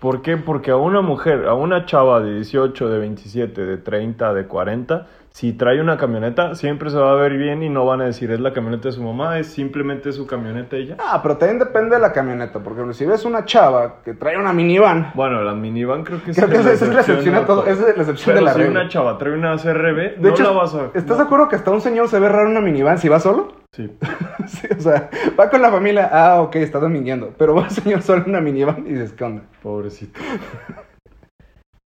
¿Por 0.00 0.20
qué? 0.22 0.36
Porque 0.36 0.70
a 0.70 0.76
una 0.76 1.00
mujer, 1.00 1.46
a 1.46 1.54
una 1.54 1.86
chava 1.86 2.20
de 2.20 2.34
18, 2.36 2.88
de 2.88 2.98
27, 2.98 3.66
de 3.66 3.76
30, 3.78 4.34
de 4.34 4.46
40, 4.46 5.06
si 5.36 5.52
trae 5.52 5.82
una 5.82 5.98
camioneta, 5.98 6.54
siempre 6.54 6.88
se 6.88 6.96
va 6.96 7.12
a 7.12 7.14
ver 7.14 7.36
bien 7.36 7.62
y 7.62 7.68
no 7.68 7.84
van 7.84 8.00
a 8.00 8.06
decir 8.06 8.30
es 8.30 8.40
la 8.40 8.54
camioneta 8.54 8.88
de 8.88 8.92
su 8.92 9.02
mamá, 9.02 9.38
es 9.38 9.48
simplemente 9.48 10.10
su 10.12 10.26
camioneta 10.26 10.78
ya. 10.78 10.96
ah, 10.98 11.20
pero 11.22 11.36
también 11.36 11.58
depende 11.58 11.96
de 11.96 12.00
la 12.00 12.10
camioneta, 12.14 12.60
porque 12.60 12.94
si 12.94 13.04
ves 13.04 13.26
una 13.26 13.44
chava 13.44 13.96
que 14.02 14.14
trae 14.14 14.38
una 14.38 14.54
minivan, 14.54 15.10
Bueno, 15.14 15.42
la 15.44 15.52
minivan 15.52 16.04
creo 16.04 16.24
que 16.24 16.32
creo 16.32 16.48
que 16.48 16.56
esa, 16.56 16.72
esa 16.72 16.86
es 16.86 16.94
la 16.94 17.00
excepción 17.00 17.34
a 17.34 17.44
todo, 17.44 17.66
esa 17.66 17.86
es 17.90 17.96
la 17.98 18.02
excepción 18.04 18.34
Pero 18.34 18.38
de 18.38 18.44
la 18.46 18.52
si 18.54 18.58
regla. 18.60 18.80
una 18.80 18.88
chava 18.88 19.18
trae 19.18 19.34
una 19.34 19.56
CRB, 19.58 19.96
De 19.96 20.16
no 20.20 20.28
hecho, 20.30 20.42
la 20.42 20.50
vas 20.52 20.74
a... 20.74 20.86
¿estás 20.94 21.04
no. 21.04 21.16
de 21.16 21.22
acuerdo 21.24 21.48
que 21.50 21.56
hasta 21.56 21.70
un 21.70 21.82
señor 21.82 22.08
se 22.08 22.18
ve 22.18 22.30
raro 22.30 22.48
una 22.48 22.62
minivan 22.62 22.96
si 22.96 23.10
va 23.10 23.20
solo? 23.20 23.52
Sí. 23.72 23.90
sí, 24.46 24.68
o 24.74 24.80
sea, 24.80 25.10
va 25.38 25.50
con 25.50 25.60
la 25.60 25.70
familia, 25.70 26.08
ah, 26.10 26.40
ok, 26.40 26.56
está 26.56 26.78
domingueando, 26.78 27.34
pero 27.36 27.54
va 27.54 27.64
el 27.64 27.70
señor 27.72 28.00
solo 28.00 28.22
en 28.22 28.30
una 28.30 28.40
minivan 28.40 28.86
y 28.86 29.06
¿qué 29.14 29.24
onda? 29.24 29.42
Pobrecito. 29.62 30.18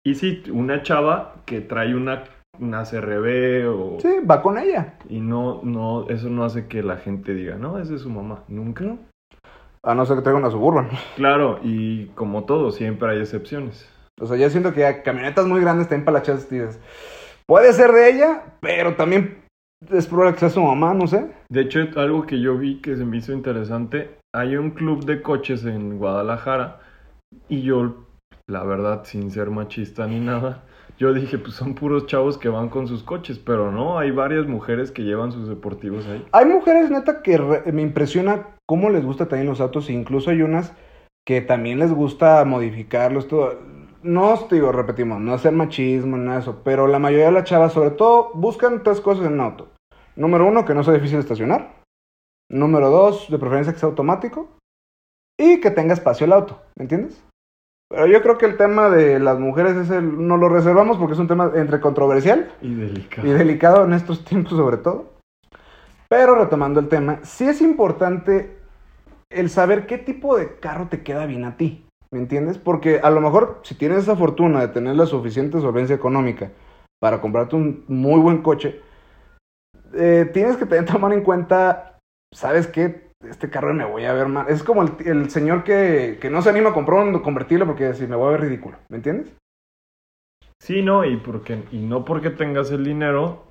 y 0.03 0.15
sí, 0.15 0.43
una 0.51 0.83
chava 0.83 1.35
que 1.45 1.61
trae 1.61 1.95
una, 1.95 2.25
una 2.59 2.83
CRB 2.83 3.67
o... 3.69 3.97
Sí, 3.99 4.09
va 4.29 4.41
con 4.41 4.57
ella. 4.57 4.95
Y 5.09 5.19
no, 5.19 5.61
no, 5.63 6.07
eso 6.09 6.29
no 6.29 6.43
hace 6.43 6.67
que 6.67 6.83
la 6.83 6.97
gente 6.97 7.33
diga, 7.33 7.55
no, 7.55 7.79
esa 7.79 7.95
es 7.95 8.01
su 8.01 8.09
mamá. 8.09 8.43
Nunca. 8.47 8.83
¿no? 8.83 8.99
A 9.83 9.95
no 9.95 10.05
ser 10.05 10.17
que 10.17 10.23
traiga 10.23 10.39
una 10.39 10.51
suburban. 10.51 10.89
Claro, 11.15 11.59
y 11.63 12.07
como 12.07 12.45
todo, 12.45 12.71
siempre 12.71 13.09
hay 13.11 13.19
excepciones. 13.19 13.89
O 14.19 14.25
sea, 14.25 14.37
yo 14.37 14.49
siento 14.49 14.73
que 14.73 14.81
ya 14.81 15.03
camionetas 15.03 15.45
muy 15.45 15.61
grandes 15.61 15.87
también 15.87 16.05
para 16.05 16.17
la 16.17 16.23
chas 16.23 16.49
dices, 16.49 16.79
puede 17.47 17.71
ser 17.73 17.91
de 17.91 18.09
ella, 18.09 18.43
pero 18.59 18.95
también 18.95 19.43
es 19.91 20.07
probable 20.07 20.33
que 20.33 20.39
sea 20.39 20.49
su 20.49 20.61
mamá, 20.61 20.93
no 20.93 21.07
sé. 21.07 21.31
De 21.49 21.61
hecho, 21.61 21.79
algo 21.95 22.25
que 22.25 22.39
yo 22.41 22.57
vi 22.57 22.81
que 22.81 22.95
se 22.95 23.05
me 23.05 23.17
hizo 23.17 23.31
interesante, 23.31 24.17
hay 24.35 24.57
un 24.57 24.71
club 24.71 25.05
de 25.05 25.21
coches 25.21 25.65
en 25.65 25.99
Guadalajara 25.99 26.79
y 27.47 27.61
yo, 27.61 28.07
la 28.49 28.63
verdad, 28.63 29.03
sin 29.03 29.29
ser 29.29 29.51
machista 29.51 30.07
ni 30.07 30.19
nada, 30.19 30.63
yo 30.97 31.13
dije, 31.13 31.37
pues 31.37 31.55
son 31.55 31.75
puros 31.75 32.07
chavos 32.07 32.37
que 32.37 32.49
van 32.49 32.69
con 32.69 32.87
sus 32.87 33.03
coches, 33.03 33.39
pero 33.39 33.71
no, 33.71 33.99
hay 33.99 34.11
varias 34.11 34.47
mujeres 34.47 34.91
que 34.91 35.03
llevan 35.03 35.31
sus 35.31 35.47
deportivos 35.47 36.07
ahí. 36.07 36.25
Hay 36.31 36.45
mujeres, 36.45 36.89
neta, 36.89 37.21
que 37.21 37.37
me 37.71 37.81
impresiona 37.81 38.47
cómo 38.65 38.89
les 38.89 39.05
gusta 39.05 39.27
también 39.27 39.47
los 39.47 39.61
autos, 39.61 39.89
e 39.89 39.93
incluso 39.93 40.31
hay 40.31 40.41
unas 40.41 40.73
que 41.25 41.41
también 41.41 41.79
les 41.79 41.93
gusta 41.93 42.43
modificarlos, 42.45 43.27
todo. 43.27 43.59
No, 44.01 44.47
digo, 44.49 44.71
repetimos, 44.71 45.19
no 45.19 45.33
hacer 45.33 45.51
machismo, 45.51 46.17
nada 46.17 46.37
de 46.37 46.41
eso, 46.41 46.61
pero 46.63 46.87
la 46.87 46.99
mayoría 46.99 47.25
de 47.25 47.31
las 47.33 47.43
chavas, 47.43 47.73
sobre 47.73 47.91
todo, 47.91 48.31
buscan 48.33 48.83
tres 48.83 49.01
cosas 49.01 49.25
en 49.25 49.33
un 49.33 49.41
auto. 49.41 49.67
Número 50.15 50.47
uno, 50.47 50.65
que 50.65 50.73
no 50.73 50.83
sea 50.83 50.93
difícil 50.93 51.17
de 51.17 51.21
estacionar. 51.21 51.75
Número 52.49 52.89
dos, 52.89 53.29
de 53.29 53.37
preferencia 53.37 53.73
que 53.73 53.79
sea 53.79 53.89
automático. 53.89 54.57
Y 55.37 55.59
que 55.59 55.69
tenga 55.69 55.93
espacio 55.93 56.25
el 56.25 56.33
auto, 56.33 56.61
¿me 56.75 56.83
entiendes? 56.83 57.26
Pero 57.89 58.05
yo 58.05 58.21
creo 58.21 58.37
que 58.37 58.45
el 58.45 58.57
tema 58.57 58.89
de 58.89 59.19
las 59.19 59.39
mujeres 59.39 59.75
es 59.77 59.89
el, 59.89 60.27
no 60.27 60.35
lo 60.37 60.49
reservamos 60.49 60.97
porque 60.97 61.13
es 61.13 61.19
un 61.19 61.27
tema 61.27 61.51
entre 61.55 61.79
controversial 61.79 62.51
Y 62.61 62.73
delicado. 62.73 63.27
y 63.27 63.31
delicado 63.31 63.85
en 63.85 63.93
estos 63.93 64.25
tiempos 64.25 64.53
sobre 64.57 64.77
todo. 64.77 65.13
Pero 66.09 66.35
retomando 66.35 66.79
el 66.79 66.89
tema, 66.89 67.19
sí 67.23 67.45
es 67.47 67.61
importante 67.61 68.57
el 69.29 69.49
saber 69.49 69.87
qué 69.87 69.97
tipo 69.97 70.37
de 70.37 70.57
carro 70.59 70.87
te 70.87 71.03
queda 71.03 71.25
bien 71.25 71.43
a 71.45 71.57
ti, 71.57 71.85
¿me 72.11 72.19
entiendes? 72.19 72.57
Porque 72.57 72.99
a 73.01 73.09
lo 73.09 73.19
mejor 73.21 73.59
si 73.63 73.75
tienes 73.75 73.99
esa 73.99 74.15
fortuna 74.15 74.61
de 74.61 74.69
tener 74.69 74.95
la 74.95 75.05
suficiente 75.05 75.59
solvencia 75.59 75.95
económica 75.95 76.51
para 77.01 77.19
comprarte 77.21 77.55
un 77.57 77.83
muy 77.87 78.19
buen 78.21 78.41
coche, 78.41 78.81
eh, 79.93 80.29
tienes 80.33 80.55
que 80.57 80.65
también 80.65 80.85
tomar 80.93 81.13
en 81.13 81.23
cuenta, 81.23 81.97
¿sabes 82.33 82.67
qué? 82.67 83.06
Este 83.23 83.49
carro 83.49 83.73
me 83.73 83.85
voy 83.85 84.05
a 84.05 84.13
ver 84.13 84.27
mal. 84.27 84.47
Es 84.49 84.63
como 84.63 84.83
el, 84.83 84.91
el 85.05 85.29
señor 85.29 85.63
que, 85.63 86.17
que 86.21 86.29
no 86.29 86.41
se 86.41 86.49
anima 86.49 86.69
a 86.69 86.73
comprar 86.73 87.03
un 87.03 87.19
convertible 87.19 87.65
porque 87.65 87.93
si 87.93 88.07
me 88.07 88.15
voy 88.15 88.27
a 88.27 88.31
ver 88.31 88.41
ridículo, 88.41 88.77
¿me 88.89 88.97
entiendes? 88.97 89.35
Sí, 90.61 90.81
no, 90.81 91.05
y, 91.05 91.17
porque, 91.17 91.63
y 91.71 91.77
no 91.77 92.03
porque 92.05 92.29
tengas 92.29 92.71
el 92.71 92.83
dinero 92.83 93.43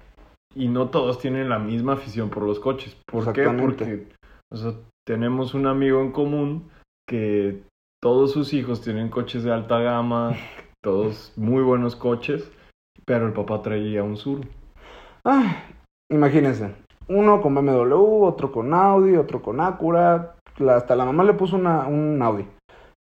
y 0.55 0.68
no 0.68 0.88
todos 0.90 1.18
tienen 1.18 1.48
la 1.48 1.59
misma 1.59 1.94
afición 1.94 2.31
por 2.31 2.42
los 2.42 2.61
coches. 2.61 2.96
¿Por 3.07 3.33
qué? 3.33 3.48
Porque 3.48 4.07
o 4.50 4.57
sea, 4.57 4.72
tenemos 5.07 5.55
un 5.55 5.66
amigo 5.66 6.00
en 6.00 6.12
común 6.12 6.70
que 7.09 7.62
todos 8.02 8.33
sus 8.33 8.52
hijos 8.52 8.83
tienen 8.83 9.09
coches 9.09 9.44
de 9.44 9.52
alta 9.52 9.79
gama, 9.81 10.37
todos 10.83 11.33
muy 11.37 11.62
buenos 11.62 11.96
coches, 11.96 12.50
pero 13.05 13.26
el 13.26 13.33
papá 13.33 13.62
traía 13.62 14.02
un 14.02 14.16
sur. 14.16 14.40
Ah, 15.24 15.64
imagínense. 16.11 16.74
Uno 17.08 17.40
con 17.40 17.54
BMW, 17.54 18.24
otro 18.24 18.50
con 18.50 18.74
Audi, 18.74 19.16
otro 19.16 19.42
con 19.42 19.60
Acura. 19.60 20.34
Hasta 20.68 20.96
la 20.96 21.04
mamá 21.04 21.22
le 21.24 21.34
puso 21.34 21.56
una, 21.56 21.86
un 21.86 22.20
Audi. 22.22 22.46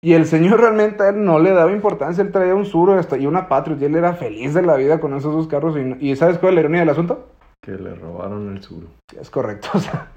Y 0.03 0.15
el 0.15 0.27
señor 0.27 0.61
realmente 0.61 1.03
a 1.03 1.11
él 1.11 1.25
no 1.25 1.39
le 1.39 1.51
daba 1.51 1.73
importancia. 1.73 2.23
Él 2.23 2.33
traía 2.33 2.55
un 2.55 2.65
Suro 2.65 2.99
y 3.19 3.27
una 3.27 3.49
Patriot. 3.49 3.81
Y 3.81 3.85
él 3.85 3.97
era 3.97 4.15
feliz 4.15 4.55
de 4.55 4.63
la 4.63 4.77
vida 4.77 5.01
con 5.01 5.15
esos 5.15 5.35
dos 5.35 5.47
carros. 5.47 5.77
Y, 5.77 6.11
y 6.11 6.17
¿sabes 6.17 6.39
cuál 6.39 6.53
es 6.53 6.55
la 6.57 6.61
ironía 6.61 6.81
del 6.81 6.91
asunto? 6.91 7.29
Que 7.63 7.73
le 7.73 7.95
robaron 7.95 8.57
el 8.57 8.63
sur. 8.63 8.85
Es 9.19 9.31
correcto. 9.31 9.69
O 9.75 9.79
sea, 9.79 10.09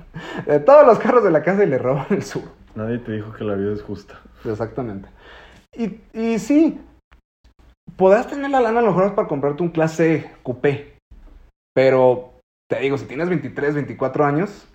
de 0.45 0.59
todos 0.59 0.85
los 0.85 0.99
carros 0.99 1.23
de 1.23 1.31
la 1.31 1.43
casa 1.43 1.63
y 1.63 1.67
le 1.67 1.77
roban 1.77 2.05
el 2.11 2.23
Suro. 2.23 2.47
Nadie 2.75 2.99
te 2.99 3.11
dijo 3.11 3.33
que 3.33 3.43
la 3.43 3.55
vida 3.55 3.73
es 3.73 3.81
justa. 3.81 4.19
Exactamente. 4.45 5.09
Y, 5.75 5.99
y 6.13 6.39
sí, 6.39 6.79
podrás 7.95 8.27
tener 8.27 8.49
la 8.49 8.61
lana 8.61 8.79
a 8.79 8.83
lo 8.83 8.89
mejor 8.89 9.15
para 9.15 9.27
comprarte 9.27 9.63
un 9.63 9.69
clase 9.69 10.31
coupé. 10.43 10.93
Pero 11.73 12.32
te 12.75 12.81
digo, 12.81 12.97
si 12.97 13.05
tienes 13.05 13.29
23, 13.29 13.75
24 13.75 14.25
años, 14.25 14.67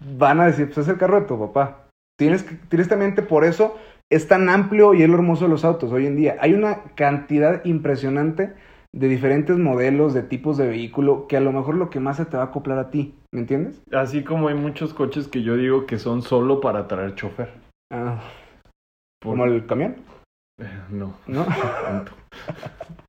van 0.00 0.40
a 0.40 0.46
decir, 0.46 0.66
pues 0.66 0.78
es 0.78 0.88
el 0.88 0.98
carro 0.98 1.20
de 1.20 1.26
tu 1.26 1.38
papá. 1.38 1.88
Tienes 2.18 2.42
que, 2.42 2.54
tristemente 2.68 3.22
por 3.22 3.44
eso 3.44 3.76
es 4.10 4.28
tan 4.28 4.48
amplio 4.48 4.94
y 4.94 5.02
es 5.02 5.08
lo 5.08 5.16
hermoso 5.16 5.44
de 5.44 5.50
los 5.50 5.64
autos 5.64 5.92
hoy 5.92 6.06
en 6.06 6.16
día. 6.16 6.36
Hay 6.40 6.54
una 6.54 6.82
cantidad 6.94 7.64
impresionante 7.64 8.54
de 8.94 9.08
diferentes 9.08 9.58
modelos, 9.58 10.14
de 10.14 10.22
tipos 10.22 10.56
de 10.56 10.68
vehículo, 10.68 11.26
que 11.26 11.36
a 11.36 11.40
lo 11.40 11.52
mejor 11.52 11.74
lo 11.74 11.90
que 11.90 12.00
más 12.00 12.16
se 12.16 12.24
te 12.24 12.36
va 12.36 12.44
a 12.44 12.46
acoplar 12.46 12.78
a 12.78 12.90
ti, 12.90 13.14
¿me 13.32 13.40
entiendes? 13.40 13.82
Así 13.92 14.24
como 14.24 14.48
hay 14.48 14.54
muchos 14.54 14.94
coches 14.94 15.28
que 15.28 15.42
yo 15.42 15.56
digo 15.56 15.84
que 15.86 15.98
son 15.98 16.22
solo 16.22 16.60
para 16.60 16.88
traer 16.88 17.14
chofer. 17.14 17.50
Ah, 17.92 18.20
Por- 19.20 19.32
como 19.32 19.44
el 19.44 19.66
camión, 19.66 19.96
Eh, 20.58 20.64
No, 20.90 21.14
¿no? 21.26 21.44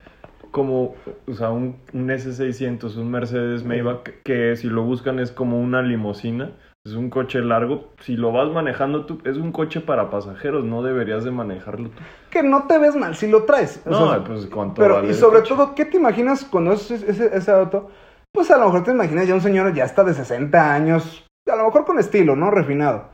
Como, 0.52 0.96
o 1.28 1.34
sea, 1.34 1.50
un, 1.50 1.78
un 1.94 2.10
S600, 2.10 2.96
un 2.98 3.12
Mercedes 3.12 3.64
Maybach, 3.64 4.04
que 4.24 4.56
si 4.56 4.68
lo 4.68 4.84
buscan 4.84 5.20
es 5.20 5.32
como 5.32 5.60
una 5.60 5.82
limusina, 5.82 6.52
es 6.86 6.94
un 6.94 7.10
coche 7.10 7.42
largo. 7.42 7.90
Si 8.00 8.16
lo 8.16 8.32
vas 8.32 8.50
manejando 8.52 9.06
tú, 9.06 9.20
es 9.26 9.38
un 9.38 9.52
coche 9.52 9.82
para 9.82 10.10
pasajeros, 10.10 10.64
no 10.64 10.82
deberías 10.84 11.24
de 11.24 11.32
manejarlo 11.32 11.90
tú. 11.90 12.02
que 12.30 12.44
no 12.44 12.64
te 12.68 12.78
ves 12.80 12.96
mal 12.96 13.16
si 13.16 13.28
lo 13.28 13.44
traes. 13.44 13.82
O 13.86 13.90
No, 13.90 14.10
sea, 14.12 14.24
pues 14.24 14.46
cuánto 14.48 14.82
Pero, 14.82 14.96
vale 14.96 15.10
y 15.10 15.14
sobre 15.14 15.42
todo, 15.42 15.76
¿qué 15.76 15.86
te 15.86 15.98
imaginas 15.98 16.46
cuando 16.46 16.74
es 16.74 16.90
ese, 16.92 17.36
ese- 17.36 17.52
auto? 17.52 17.90
Pues 18.34 18.50
a 18.52 18.58
lo 18.58 18.66
mejor 18.66 18.84
te 18.84 18.92
imaginas 18.92 19.28
ya 19.28 19.34
un 19.34 19.42
señor 19.42 19.74
ya 19.74 19.84
está 19.86 20.04
de 20.04 20.14
60 20.14 20.74
años, 20.74 21.26
a 21.52 21.56
lo 21.56 21.66
mejor 21.66 21.86
con 21.86 21.98
estilo, 22.00 22.36
¿no? 22.36 22.52
Refinado. 22.52 23.10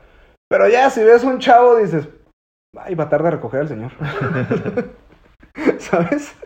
Pero 0.50 0.68
ya 0.68 0.90
si 0.90 1.02
ves 1.02 1.24
un 1.24 1.38
chavo 1.38 1.76
dices, 1.76 2.08
ay, 2.78 2.94
va 2.94 3.04
a 3.04 3.08
tardar 3.08 3.32
a 3.32 3.36
recoger 3.36 3.60
al 3.62 3.68
señor. 3.68 3.92
¿Sabes? 5.78 6.36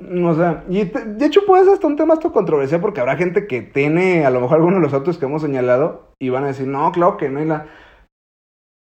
O 0.00 0.34
sea, 0.34 0.64
y 0.68 0.84
te- 0.84 1.04
de 1.04 1.26
hecho 1.26 1.44
puede 1.46 1.64
ser 1.64 1.74
hasta 1.74 1.86
un 1.86 1.96
tema 1.96 2.14
hasta 2.14 2.30
controversial 2.30 2.80
porque 2.80 3.00
habrá 3.00 3.16
gente 3.16 3.46
que 3.46 3.62
tiene 3.62 4.24
a 4.24 4.30
lo 4.30 4.40
mejor 4.40 4.58
algunos 4.58 4.78
de 4.80 4.84
los 4.86 4.94
autos 4.94 5.18
que 5.18 5.26
hemos 5.26 5.42
señalado 5.42 6.12
y 6.20 6.28
van 6.28 6.44
a 6.44 6.48
decir, 6.48 6.68
no, 6.68 6.90
claro 6.92 7.16
que 7.16 7.28
no 7.28 7.40
hay 7.40 7.46
la... 7.46 7.66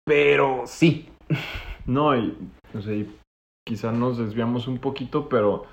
Pero 0.06 0.64
sí, 0.66 1.10
No, 1.86 2.16
y, 2.18 2.38
o 2.76 2.82
sea, 2.82 2.94
y 2.94 3.16
quizá 3.68 3.92
nos 3.92 4.18
desviamos 4.18 4.68
un 4.68 4.80
poquito, 4.80 5.30
pero 5.30 5.66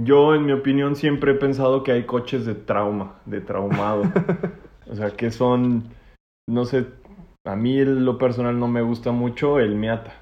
yo, 0.00 0.34
en 0.34 0.46
mi 0.46 0.52
opinión, 0.52 0.96
siempre 0.96 1.32
he 1.32 1.34
pensado 1.36 1.82
que 1.82 1.92
hay 1.92 2.04
coches 2.06 2.46
de 2.46 2.54
trauma, 2.54 3.16
de 3.26 3.40
traumado. 3.40 4.02
o 4.90 4.94
sea, 4.94 5.10
que 5.10 5.30
son, 5.30 5.84
no 6.48 6.64
sé, 6.64 6.86
a 7.46 7.56
mí 7.56 7.84
lo 7.84 8.18
personal 8.18 8.58
no 8.58 8.68
me 8.68 8.82
gusta 8.82 9.10
mucho 9.12 9.58
el 9.58 9.74
Miata. 9.76 10.14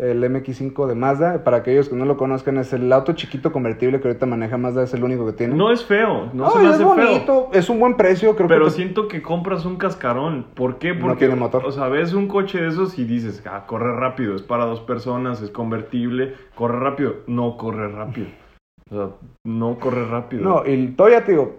El 0.00 0.22
MX5 0.24 0.86
de 0.86 0.94
Mazda. 0.94 1.44
Para 1.44 1.58
aquellos 1.58 1.88
que 1.88 1.94
no 1.94 2.04
lo 2.06 2.16
conozcan, 2.16 2.56
es 2.58 2.72
el 2.72 2.90
auto 2.92 3.12
chiquito 3.12 3.52
convertible 3.52 4.00
que 4.00 4.08
ahorita 4.08 4.24
maneja 4.26 4.56
Mazda, 4.56 4.82
es 4.82 4.94
el 4.94 5.04
único 5.04 5.26
que 5.26 5.32
tiene. 5.32 5.54
No 5.54 5.70
es 5.70 5.84
feo, 5.84 6.30
no 6.32 6.46
Ay, 6.46 6.52
se 6.52 6.58
me 6.58 6.64
es 6.64 6.70
hace 6.70 6.78
feo. 6.84 6.88
bonito, 6.94 7.50
es 7.52 7.68
un 7.68 7.78
buen 7.78 7.96
precio, 7.96 8.34
creo 8.34 8.48
Pero 8.48 8.64
que... 8.64 8.70
te- 8.70 8.76
siento 8.76 9.08
que 9.08 9.20
compras 9.22 9.64
un 9.66 9.76
cascarón. 9.76 10.46
¿Por 10.54 10.78
qué? 10.78 10.94
No 10.94 11.00
Porque, 11.02 11.26
tiene 11.26 11.36
motor. 11.36 11.64
o 11.66 11.70
sea, 11.70 11.88
ves 11.88 12.14
un 12.14 12.28
coche 12.28 12.60
de 12.60 12.68
esos 12.68 12.98
y 12.98 13.04
dices, 13.04 13.42
ah, 13.46 13.64
corre 13.66 13.94
rápido, 13.94 14.34
es 14.34 14.42
para 14.42 14.64
dos 14.64 14.80
personas, 14.80 15.42
es 15.42 15.50
convertible, 15.50 16.34
corre 16.54 16.80
rápido. 16.80 17.16
No 17.26 17.56
corre 17.58 17.88
rápido. 17.88 18.28
O 18.90 18.94
sea, 18.94 19.08
no 19.44 19.78
corre 19.78 20.04
rápido. 20.06 20.42
No, 20.42 20.66
y 20.66 20.88
todavía 20.88 21.24
te 21.24 21.32
digo, 21.32 21.56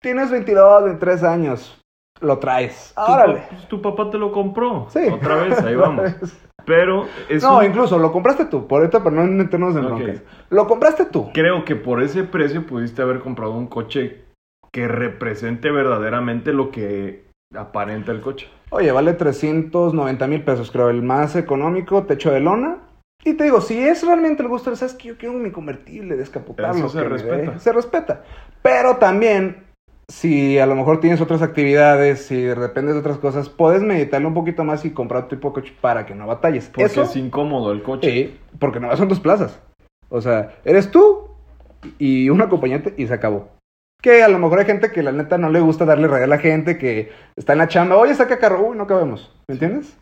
tienes 0.00 0.30
22, 0.30 0.84
23 0.84 1.22
años, 1.24 1.80
lo 2.20 2.38
traes. 2.38 2.94
Tu 2.94 3.12
Órale. 3.12 3.42
pues, 3.50 3.68
tu 3.68 3.82
papá 3.82 4.10
te 4.10 4.16
lo 4.18 4.32
compró. 4.32 4.86
Sí. 4.90 5.00
Otra 5.12 5.34
vez, 5.36 5.58
ahí 5.62 5.74
vamos. 5.74 6.04
Pero 6.68 7.06
es 7.28 7.42
No, 7.42 7.58
un- 7.58 7.64
incluso 7.64 7.98
lo 7.98 8.12
compraste 8.12 8.44
tú, 8.44 8.68
por 8.68 8.80
ahorita 8.82 9.02
para 9.02 9.16
no 9.16 9.24
meternos 9.24 9.74
en 9.74 9.84
Ok. 9.86 9.94
broncas. 9.98 10.22
Lo 10.50 10.66
compraste 10.68 11.06
tú. 11.06 11.30
creo 11.32 11.64
que 11.64 11.74
por 11.74 12.00
ese 12.02 12.22
precio 12.22 12.64
pudiste 12.66 13.02
haber 13.02 13.18
comprado 13.20 13.52
un 13.52 13.66
coche 13.66 14.22
que 14.70 14.86
represente 14.86 15.70
verdaderamente 15.72 16.52
lo 16.52 16.70
que 16.70 17.24
aparenta 17.56 18.12
el 18.12 18.20
coche. 18.20 18.46
Oye, 18.70 18.92
vale 18.92 19.14
390 19.14 20.26
mil 20.26 20.42
pesos, 20.44 20.70
creo, 20.70 20.90
el 20.90 21.02
más 21.02 21.34
económico, 21.36 22.02
techo 22.04 22.30
de 22.30 22.40
lona. 22.40 22.76
Y 23.24 23.32
te 23.34 23.44
digo, 23.44 23.60
si 23.62 23.78
es 23.78 24.06
realmente 24.06 24.42
el 24.42 24.48
gusto, 24.48 24.74
sabes 24.76 24.94
que 24.94 25.08
yo 25.08 25.16
quiero 25.18 25.34
mi 25.34 25.50
convertible 25.50 26.16
descapotable. 26.16 26.78
Eso 26.78 26.88
se 26.90 27.02
respeta. 27.02 27.58
Se 27.58 27.72
respeta. 27.72 28.22
Pero 28.62 28.96
también, 28.98 29.64
si 30.10 30.58
a 30.58 30.66
lo 30.66 30.74
mejor 30.74 31.00
tienes 31.00 31.20
otras 31.20 31.42
actividades, 31.42 32.26
si 32.26 32.40
dependes 32.42 32.94
de 32.94 33.00
otras 33.00 33.18
cosas, 33.18 33.48
puedes 33.48 33.82
meditarlo 33.82 34.28
un 34.28 34.34
poquito 34.34 34.64
más 34.64 34.84
y 34.84 34.90
comprar 34.90 35.28
tu 35.28 35.36
tipo 35.36 35.48
de 35.48 35.54
coche 35.54 35.74
para 35.80 36.06
que 36.06 36.14
no 36.14 36.26
batalles. 36.26 36.68
Porque 36.68 36.84
Eso, 36.84 37.02
es 37.02 37.16
incómodo 37.16 37.72
el 37.72 37.82
coche. 37.82 38.10
sí, 38.10 38.38
porque 38.58 38.80
no 38.80 38.94
son 38.96 39.08
dos 39.08 39.20
plazas. 39.20 39.60
O 40.08 40.20
sea, 40.20 40.54
eres 40.64 40.90
tú 40.90 41.28
y 41.98 42.30
un 42.30 42.40
acompañante 42.40 42.94
y 42.96 43.06
se 43.06 43.14
acabó. 43.14 43.50
Que 44.00 44.22
a 44.22 44.28
lo 44.28 44.38
mejor 44.38 44.60
hay 44.60 44.64
gente 44.64 44.90
que 44.92 45.02
la 45.02 45.12
neta 45.12 45.38
no 45.38 45.50
le 45.50 45.60
gusta 45.60 45.84
darle 45.84 46.06
raya 46.08 46.24
a 46.24 46.28
la 46.28 46.38
gente 46.38 46.78
que 46.78 47.10
está 47.36 47.52
en 47.52 47.58
la 47.58 47.68
chamba. 47.68 47.96
Oye, 47.96 48.14
saca 48.14 48.38
carro. 48.38 48.68
Uy, 48.68 48.76
no 48.76 48.86
cabemos. 48.86 49.34
¿Me 49.48 49.54
entiendes? 49.54 49.98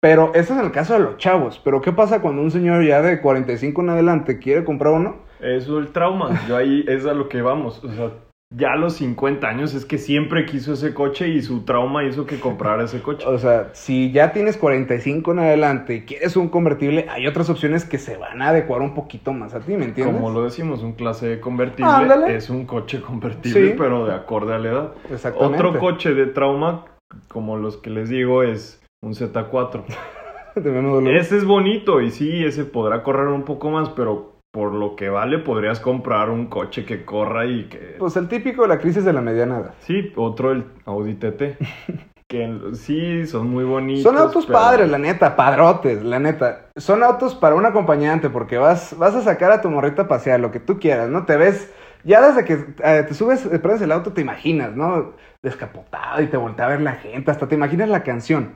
Pero 0.00 0.32
ese 0.34 0.52
es 0.52 0.60
el 0.60 0.70
caso 0.70 0.94
de 0.94 1.00
los 1.00 1.16
chavos. 1.16 1.60
Pero 1.64 1.80
¿qué 1.80 1.92
pasa 1.92 2.20
cuando 2.20 2.42
un 2.42 2.50
señor 2.50 2.84
ya 2.84 3.00
de 3.02 3.20
45 3.20 3.80
en 3.82 3.88
adelante 3.88 4.38
quiere 4.38 4.64
comprar 4.64 4.92
uno? 4.92 5.16
Eso 5.40 5.78
el 5.78 5.88
trauma. 5.92 6.40
Yo 6.46 6.56
ahí 6.56 6.84
es 6.86 7.06
a 7.06 7.14
lo 7.14 7.28
que 7.28 7.40
vamos. 7.40 7.82
O 7.82 7.88
sea, 7.92 8.10
ya 8.56 8.72
a 8.72 8.76
los 8.76 8.94
50 8.94 9.46
años 9.48 9.74
es 9.74 9.84
que 9.86 9.98
siempre 9.98 10.44
quiso 10.46 10.74
ese 10.74 10.92
coche 10.94 11.28
y 11.28 11.40
su 11.42 11.62
trauma 11.64 12.04
hizo 12.04 12.26
que 12.26 12.38
comprara 12.40 12.84
ese 12.84 13.00
coche. 13.00 13.24
O 13.32 13.38
sea, 13.38 13.70
si 13.72 14.12
ya 14.12 14.32
tienes 14.32 14.56
45 14.56 15.32
en 15.32 15.38
adelante 15.38 15.94
y 15.94 16.00
quieres 16.02 16.36
un 16.36 16.48
convertible, 16.48 17.06
hay 17.10 17.26
otras 17.26 17.48
opciones 17.50 17.84
que 17.84 17.98
se 17.98 18.16
van 18.16 18.42
a 18.42 18.48
adecuar 18.48 18.82
un 18.82 18.94
poquito 18.94 19.32
más 19.32 19.54
a 19.54 19.60
ti, 19.60 19.76
¿me 19.76 19.84
entiendes? 19.86 20.14
Como 20.16 20.30
lo 20.30 20.44
decimos, 20.44 20.82
un 20.82 20.92
clase 20.92 21.40
convertible 21.40 21.90
Ándale. 21.90 22.36
es 22.36 22.50
un 22.50 22.66
coche 22.66 23.00
convertible, 23.00 23.68
Sí. 23.70 23.74
pero 23.78 24.06
de 24.06 24.14
acorde 24.14 24.54
a 24.54 24.58
la 24.58 24.68
edad. 24.70 24.92
Exactamente. 25.10 25.56
Otro 25.66 25.78
coche 25.80 26.14
de 26.14 26.26
trauma, 26.26 26.84
como 27.28 27.56
los 27.56 27.76
que 27.78 27.90
les 27.90 28.08
digo, 28.08 28.42
es 28.42 28.82
un 29.02 29.14
Z4. 29.14 29.82
De 30.54 30.70
BMW. 30.70 31.08
Ese 31.16 31.38
es 31.38 31.46
bonito 31.46 32.02
y 32.02 32.10
sí, 32.10 32.44
ese 32.44 32.64
podrá 32.66 33.02
correr 33.02 33.28
un 33.28 33.44
poco 33.44 33.70
más, 33.70 33.88
pero 33.88 34.31
por 34.52 34.74
lo 34.74 34.94
que 34.96 35.08
vale 35.08 35.38
podrías 35.38 35.80
comprar 35.80 36.28
un 36.28 36.46
coche 36.46 36.84
que 36.84 37.04
corra 37.04 37.46
y 37.46 37.64
que... 37.64 37.96
Pues 37.98 38.16
el 38.16 38.28
típico 38.28 38.62
de 38.62 38.68
la 38.68 38.78
crisis 38.78 39.04
de 39.04 39.12
la 39.12 39.22
mediana 39.22 39.58
edad. 39.58 39.74
Sí, 39.80 40.12
otro 40.14 40.52
el 40.52 40.66
Audi 40.84 41.14
TT. 41.14 41.58
que 42.28 42.60
sí, 42.74 43.26
son 43.26 43.48
muy 43.48 43.64
bonitos. 43.64 44.02
Son 44.02 44.16
autos 44.18 44.44
pero- 44.46 44.58
padres, 44.58 44.90
la 44.90 44.98
neta, 44.98 45.36
padrotes, 45.36 46.02
la 46.02 46.18
neta. 46.18 46.66
Son 46.76 47.02
autos 47.02 47.34
para 47.34 47.54
un 47.54 47.64
acompañante 47.64 48.28
porque 48.28 48.58
vas, 48.58 48.96
vas 48.98 49.14
a 49.14 49.22
sacar 49.22 49.52
a 49.52 49.62
tu 49.62 49.70
morrita 49.70 50.02
a 50.02 50.08
pasear, 50.08 50.40
lo 50.40 50.50
que 50.50 50.60
tú 50.60 50.78
quieras, 50.78 51.08
¿no? 51.08 51.24
Te 51.24 51.38
ves, 51.38 51.72
ya 52.04 52.20
desde 52.20 52.44
que 52.44 52.74
eh, 52.84 53.04
te 53.08 53.14
subes, 53.14 53.46
eh, 53.46 53.58
prendes 53.58 53.82
el 53.82 53.92
auto, 53.92 54.12
te 54.12 54.20
imaginas, 54.20 54.76
¿no? 54.76 55.12
Descapotado 55.42 56.22
y 56.22 56.26
te 56.26 56.36
voltea 56.36 56.66
a 56.66 56.70
ver 56.70 56.82
la 56.82 56.96
gente, 56.96 57.30
hasta 57.30 57.48
te 57.48 57.54
imaginas 57.54 57.88
la 57.88 58.02
canción. 58.02 58.52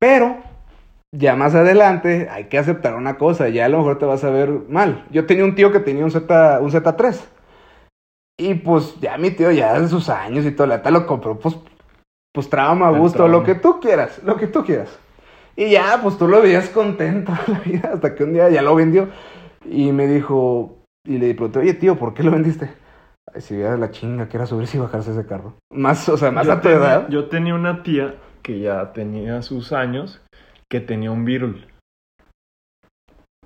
Pero, 0.00 0.38
ya 1.16 1.36
más 1.36 1.54
adelante, 1.54 2.28
hay 2.30 2.44
que 2.44 2.58
aceptar 2.58 2.94
una 2.94 3.16
cosa, 3.16 3.48
ya 3.48 3.66
a 3.66 3.68
lo 3.68 3.78
mejor 3.78 3.98
te 3.98 4.04
vas 4.06 4.24
a 4.24 4.30
ver 4.30 4.50
mal. 4.68 5.04
Yo 5.10 5.26
tenía 5.26 5.44
un 5.44 5.54
tío 5.54 5.70
que 5.72 5.80
tenía 5.80 6.04
un, 6.04 6.10
Z, 6.10 6.58
un 6.60 6.70
Z3. 6.70 7.20
Y 8.38 8.54
pues 8.54 8.98
ya 9.00 9.16
mi 9.16 9.30
tío 9.30 9.50
ya 9.52 9.80
de 9.80 9.88
sus 9.88 10.08
años 10.08 10.44
y 10.44 10.50
todo, 10.50 10.66
la 10.66 10.78
neta 10.78 10.90
lo 10.90 11.06
compró, 11.06 11.38
pues, 11.38 11.56
pues 12.32 12.50
trauma, 12.50 12.90
gusto, 12.90 13.18
trauma. 13.18 13.32
lo 13.38 13.44
que 13.44 13.54
tú 13.54 13.78
quieras, 13.80 14.20
lo 14.24 14.36
que 14.36 14.48
tú 14.48 14.64
quieras. 14.64 14.98
Y 15.56 15.70
ya, 15.70 16.00
pues 16.02 16.18
tú 16.18 16.26
lo 16.26 16.42
veías 16.42 16.68
contento 16.68 17.32
la 17.46 17.60
vida, 17.60 17.90
hasta 17.94 18.14
que 18.14 18.24
un 18.24 18.32
día 18.32 18.48
ya 18.50 18.62
lo 18.62 18.74
vendió. 18.74 19.08
Y 19.64 19.92
me 19.92 20.08
dijo, 20.08 20.78
y 21.06 21.18
le 21.18 21.32
pregunté, 21.34 21.60
oye 21.60 21.74
tío, 21.74 21.96
¿por 21.96 22.12
qué 22.12 22.24
lo 22.24 22.32
vendiste? 22.32 22.70
Ay, 23.32 23.40
si 23.40 23.54
vieras 23.56 23.78
la 23.78 23.90
chinga 23.92 24.28
que 24.28 24.36
era 24.36 24.46
subirse 24.46 24.76
y 24.76 24.80
bajarse 24.80 25.12
ese 25.12 25.24
carro. 25.26 25.54
Más, 25.72 26.08
o 26.08 26.16
sea, 26.16 26.32
más 26.32 26.46
yo 26.46 26.52
a 26.54 26.60
tu 26.60 26.68
tenía- 26.68 26.78
edad. 26.78 27.08
Yo 27.08 27.28
tenía 27.28 27.54
una 27.54 27.84
tía 27.84 28.16
que 28.42 28.58
ya 28.58 28.92
tenía 28.92 29.40
sus 29.42 29.72
años, 29.72 30.20
que 30.74 30.80
tenía 30.80 31.12
un 31.12 31.24
Virul. 31.24 31.68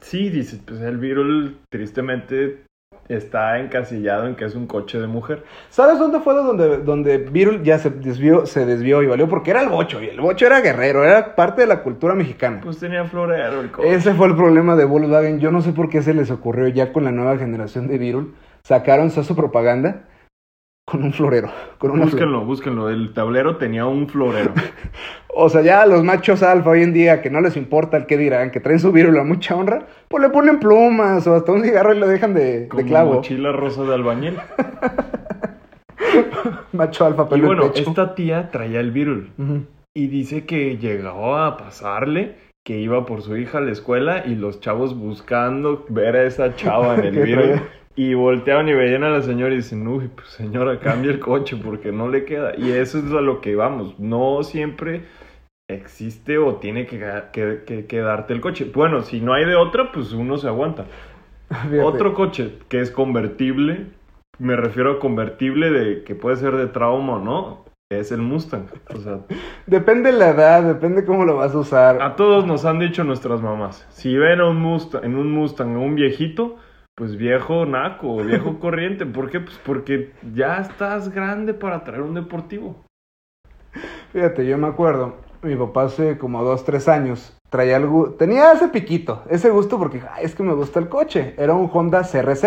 Sí, 0.01 0.31
dices, 0.31 0.63
pues 0.67 0.81
el 0.81 0.97
Virul 0.97 1.59
tristemente 1.71 2.65
está 3.07 3.59
encasillado 3.59 4.27
en 4.27 4.35
que 4.35 4.47
es 4.47 4.55
un 4.55 4.67
coche 4.67 4.99
de 4.99 5.09
mujer. 5.09 5.45
¿Sabes 5.69 5.99
dónde 5.99 6.21
fue 6.21 6.33
donde, 6.33 6.79
donde 6.79 7.19
Virul 7.19 7.63
ya 7.63 7.79
se 7.79 7.91
desvió, 7.91 8.47
se 8.47 8.65
desvió 8.65 9.03
y 9.03 9.09
valió? 9.09 9.29
Porque 9.29 9.51
era 9.51 9.61
el 9.61 9.69
bocho, 9.69 10.03
y 10.03 10.07
el 10.09 10.19
bocho 10.23 10.47
era 10.47 10.63
guerrero, 10.63 11.05
era 11.05 11.35
parte 11.35 11.61
de 11.61 11.67
la 11.67 11.83
cultura 11.83 12.15
mexicana. 12.15 12.63
Pues 12.63 12.79
tenía 12.79 13.05
florero 13.05 13.61
el 13.61 13.73
coche. 13.73 13.93
Ese 13.93 14.15
fue 14.15 14.29
el 14.29 14.35
problema 14.35 14.75
de 14.75 14.87
Volkswagen. 14.87 15.39
Yo 15.39 15.51
no 15.51 15.61
sé 15.61 15.73
por 15.73 15.91
qué 15.91 16.01
se 16.01 16.15
les 16.15 16.31
ocurrió 16.31 16.69
ya 16.69 16.95
con 16.95 17.05
la 17.05 17.13
nueva 17.13 17.37
generación 17.37 17.89
de 17.89 17.99
Virul. 17.99 18.37
Sacaron 18.63 19.11
su 19.11 19.37
propaganda 19.37 20.09
con 20.91 21.03
un 21.03 21.13
florero. 21.13 21.49
Con 21.79 21.91
una 21.93 22.03
flor. 22.03 22.11
Búsquenlo, 22.13 22.45
búsquenlo. 22.45 22.89
El 22.91 23.13
tablero 23.13 23.57
tenía 23.57 23.87
un 23.87 24.09
florero. 24.09 24.53
O 25.41 25.49
sea, 25.49 25.61
ya 25.63 25.87
los 25.87 26.03
machos 26.03 26.43
alfa 26.43 26.71
hoy 26.71 26.83
en 26.83 26.93
día, 26.93 27.23
que 27.23 27.31
no 27.31 27.41
les 27.41 27.57
importa 27.57 27.97
el 27.97 28.07
que 28.07 28.17
dirán, 28.17 28.51
que 28.51 28.59
traen 28.59 28.81
su 28.81 28.91
vírula 28.91 29.23
mucha 29.23 29.55
honra, 29.55 29.87
pues 30.09 30.21
le 30.21 30.31
ponen 30.31 30.59
plumas 30.59 31.25
o 31.29 31.35
hasta 31.37 31.53
un 31.53 31.63
cigarro 31.63 31.95
y 31.95 31.99
lo 32.01 32.09
dejan 32.09 32.35
de, 32.35 32.61
de 32.63 32.69
Como 32.69 32.85
clavo. 32.85 33.13
mochila 33.15 33.53
rosa 33.53 33.85
de 33.85 33.95
albañil. 33.95 34.35
Macho 36.73 37.05
alfa, 37.07 37.25
Y 37.25 37.27
pelo 37.27 37.43
en 37.43 37.47
bueno, 37.47 37.73
pecho. 37.73 37.89
esta 37.91 38.15
tía 38.17 38.51
traía 38.51 38.81
el 38.81 38.91
virul. 38.91 39.31
Y 39.95 40.09
dice 40.09 40.45
que 40.45 40.77
llegó 40.79 41.37
a 41.37 41.57
pasarle 41.57 42.35
que 42.65 42.79
iba 42.79 43.07
por 43.07 43.23
su 43.23 43.37
hija 43.37 43.59
a 43.59 43.61
la 43.61 43.71
escuela 43.73 44.25
y 44.27 44.35
los 44.35 44.61
chavos 44.61 44.99
buscando 44.99 45.87
ver 45.89 46.17
a 46.17 46.25
esa 46.25 46.55
chava 46.57 46.97
en 46.97 47.05
el 47.05 47.15
¿Qué 47.15 47.23
virul. 47.23 47.43
traía? 47.45 47.63
Y 47.99 48.15
volteaban 48.15 48.69
y 48.69 48.75
veían 48.75 49.03
a 49.03 49.11
la 49.11 49.23
señora 49.23 49.53
y 49.55 49.57
dicen, 49.57 49.87
uy, 49.89 50.09
pues 50.15 50.29
señora, 50.29 50.79
cambia 50.79 51.11
el 51.11 51.19
coche 51.19 51.57
porque 51.57 51.91
no 51.91 52.09
le 52.09 52.25
queda. 52.25 52.53
Y 52.57 52.71
eso 52.71 52.99
es 52.99 53.13
a 53.13 53.21
lo 53.21 53.41
que 53.41 53.57
vamos. 53.57 53.99
No 53.99 54.45
siempre 54.45 55.03
existe 55.69 56.39
o 56.39 56.55
tiene 56.57 56.87
que, 56.87 57.05
que- 57.33 57.63
que 57.67 57.87
quedarte 57.87 58.33
el 58.35 58.41
coche. 58.41 58.71
Bueno, 58.73 59.03
si 59.03 59.21
no 59.21 59.33
hay 59.35 59.45
de 59.47 59.57
otra, 59.57 59.91
pues 59.91 60.13
uno 60.13 60.39
se 60.39 60.47
aguanta. 60.47 60.85
Fíjate. 61.49 61.81
Otro 61.81 62.15
coche 62.15 62.53
que 62.69 62.81
es 62.81 62.91
convertible, 62.93 63.87
me 64.39 64.55
refiero 64.55 64.93
a 64.93 65.01
convertible 65.01 65.71
de 65.71 66.05
que 66.05 66.15
puede 66.15 66.37
ser 66.37 66.55
de 66.57 66.67
trauma 66.69 67.15
o 67.17 67.19
no, 67.19 67.65
es 67.91 68.13
el 68.13 68.21
Mustang. 68.23 68.67
O 68.95 68.99
sea, 68.99 69.21
Depende 69.67 70.13
la 70.13 70.29
edad, 70.29 70.63
depende 70.63 71.05
cómo 71.05 71.25
lo 71.25 71.37
vas 71.37 71.53
a 71.55 71.59
usar. 71.59 72.01
a 72.01 72.15
todos 72.17 72.47
nos 72.47 72.65
han 72.65 72.79
dicho 72.79 73.03
nuestras 73.03 73.41
mamás, 73.43 73.87
si 73.91 74.17
ven 74.17 74.41
a 74.41 74.49
un 74.49 74.59
Mustang, 74.61 75.05
en 75.05 75.17
un 75.17 75.33
Mustang 75.33 75.75
a 75.75 75.79
un 75.81 75.95
viejito, 75.97 76.57
pues 76.99 77.17
viejo 77.17 77.65
naco, 77.65 78.17
viejo 78.25 78.59
corriente. 78.61 79.07
¿Por 79.07 79.31
qué? 79.31 79.39
Pues 79.41 79.59
porque 79.65 80.13
ya 80.35 80.59
estás 80.59 81.15
grande 81.15 81.55
para 81.55 81.85
traer 81.85 82.03
un 82.03 82.15
deportivo. 82.15 82.75
Fíjate, 84.13 84.45
yo 84.45 84.59
me 84.59 84.67
acuerdo, 84.67 85.15
mi 85.43 85.55
papá 85.55 85.85
hace 85.85 86.19
como 86.19 86.43
dos, 86.43 86.65
tres 86.65 86.89
años 86.89 87.35
traía 87.51 87.77
algo, 87.77 88.11
tenía 88.11 88.53
ese 88.53 88.69
piquito, 88.69 89.23
ese 89.31 89.49
gusto 89.49 89.79
porque 89.79 90.03
"Ay, 90.13 90.25
es 90.25 90.35
que 90.35 90.43
me 90.43 90.53
gusta 90.55 90.81
el 90.81 90.89
coche. 90.89 91.35
Era 91.39 91.55
un 91.55 91.71
Honda 91.73 92.03
CRZ. 92.03 92.45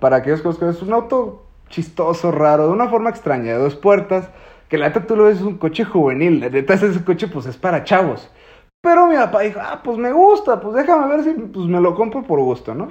Para 0.00 0.16
aquellos 0.16 0.40
que 0.42 0.68
es 0.68 0.82
un 0.82 0.92
auto 0.92 1.44
chistoso, 1.68 2.30
raro, 2.30 2.66
de 2.68 2.72
una 2.72 2.88
forma 2.88 3.10
extraña, 3.10 3.52
de 3.52 3.58
dos 3.58 3.76
puertas, 3.76 4.30
que 4.68 4.78
la 4.78 4.88
neta 4.88 5.06
tú 5.06 5.16
lo 5.16 5.24
ves 5.24 5.38
es 5.38 5.42
un 5.42 5.58
coche 5.58 5.84
juvenil, 5.84 6.40
la 6.40 6.48
neta 6.50 6.74
ese 6.74 7.04
coche 7.04 7.28
pues 7.28 7.46
es 7.46 7.56
para 7.56 7.84
chavos. 7.84 8.30
Pero 8.82 9.06
mi 9.08 9.16
papá 9.16 9.40
dijo, 9.40 9.60
ah, 9.62 9.80
pues 9.82 9.98
me 9.98 10.12
gusta, 10.12 10.60
pues 10.60 10.74
déjame 10.74 11.08
ver 11.08 11.24
si 11.24 11.32
pues 11.34 11.66
me 11.66 11.80
lo 11.80 11.94
compro 11.94 12.22
por 12.22 12.40
gusto, 12.40 12.74
¿no? 12.74 12.90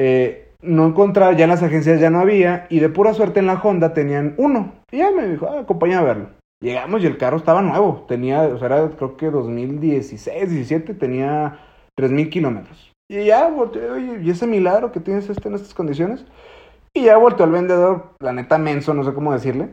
Eh, 0.00 0.54
no 0.62 0.86
encontraba, 0.86 1.32
ya 1.32 1.44
en 1.44 1.50
las 1.50 1.62
agencias 1.62 2.00
ya 2.00 2.08
no 2.08 2.20
había, 2.20 2.66
y 2.70 2.78
de 2.78 2.88
pura 2.88 3.14
suerte 3.14 3.40
en 3.40 3.46
la 3.46 3.60
Honda 3.60 3.94
tenían 3.94 4.34
uno. 4.38 4.72
Y 4.92 4.98
ya 4.98 5.10
me 5.10 5.26
dijo, 5.26 5.48
ah, 5.48 5.60
acompáñame 5.60 6.02
a 6.02 6.06
verlo. 6.06 6.28
Llegamos 6.60 7.02
y 7.02 7.06
el 7.06 7.18
carro 7.18 7.36
estaba 7.36 7.62
nuevo, 7.62 8.04
tenía, 8.08 8.42
o 8.42 8.58
sea, 8.58 8.66
era 8.66 8.90
creo 8.90 9.16
que 9.16 9.30
2016, 9.30 10.50
17, 10.50 10.94
tenía 10.94 11.58
3000 11.96 12.30
kilómetros. 12.30 12.92
Y 13.10 13.24
ya 13.24 13.48
volteé, 13.48 13.90
oye, 13.90 14.20
¿y 14.22 14.30
ese 14.30 14.46
milagro 14.46 14.92
que 14.92 15.00
tienes 15.00 15.28
este 15.28 15.48
en 15.48 15.54
estas 15.54 15.74
condiciones? 15.74 16.24
Y 16.94 17.04
ya 17.04 17.16
volteó 17.16 17.44
al 17.44 17.52
vendedor, 17.52 18.10
la 18.20 18.32
neta 18.32 18.58
menso, 18.58 18.94
no 18.94 19.02
sé 19.02 19.12
cómo 19.14 19.32
decirle. 19.32 19.70